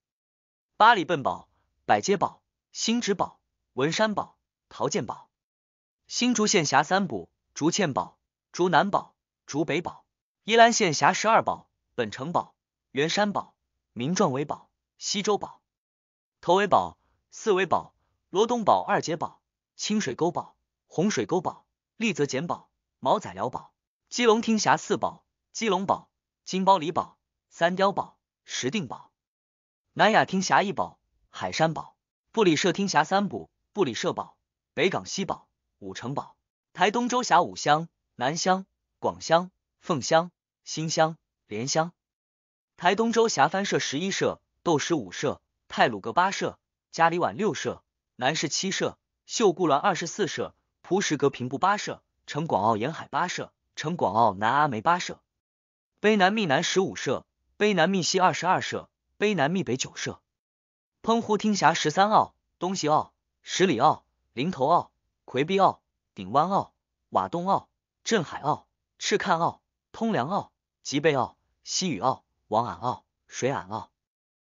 [0.76, 1.48] 八里笨堡、
[1.84, 3.40] 百街堡、新直堡、
[3.72, 4.36] 文山堡、
[4.68, 5.28] 陶建堡、
[6.06, 8.18] 新竹县辖三堡：竹堑堡、
[8.52, 9.14] 竹南堡、
[9.46, 10.04] 竹北堡。
[10.44, 12.54] 宜兰县辖十二堡：本城堡、
[12.92, 13.54] 圆山堡、
[13.92, 15.60] 明壮围堡、西周堡、
[16.40, 16.98] 头围堡。
[17.34, 17.94] 四维堡、
[18.28, 19.40] 罗东堡、二节堡、
[19.74, 20.54] 清水沟堡、
[20.86, 21.64] 洪水沟堡、
[21.96, 22.68] 立泽简堡、
[22.98, 23.72] 毛仔寮堡、
[24.10, 26.10] 基隆厅辖四堡：基隆堡、
[26.44, 27.16] 金包里堡、
[27.48, 29.10] 三雕堡、石定堡。
[29.94, 30.98] 南雅厅辖一堡：
[31.34, 31.96] 海山堡。
[32.30, 34.36] 布里社厅辖三堡：布里社堡、
[34.74, 36.36] 北港西堡、五城堡。
[36.72, 38.66] 台东州辖五乡：南乡、
[38.98, 40.30] 广乡、凤乡、
[40.62, 41.16] 新乡、
[41.46, 41.92] 莲乡。
[42.76, 46.58] 台东州辖番社十一社、斗十五社、泰鲁阁八社。
[46.90, 47.82] 嘉里宛六社，
[48.16, 55.20] 南市七社，秀姑峦二十四社，蒲石阁平步八社，城广澳沿海八社，城广澳南阿梅八社，
[56.00, 57.26] 卑南密南十五社，
[57.56, 60.21] 卑南密西二十二社，卑南密北九社。
[61.02, 64.92] 澎湖厅辖十三澳：东西澳、十里澳、林头澳、
[65.24, 65.82] 魁壁澳、
[66.14, 66.74] 顶湾澳、
[67.08, 67.68] 瓦东澳、
[68.04, 68.68] 镇海澳、
[69.00, 70.52] 赤坎澳、通梁澳、
[70.84, 73.91] 吉贝澳、西屿澳、王安澳、水安澳。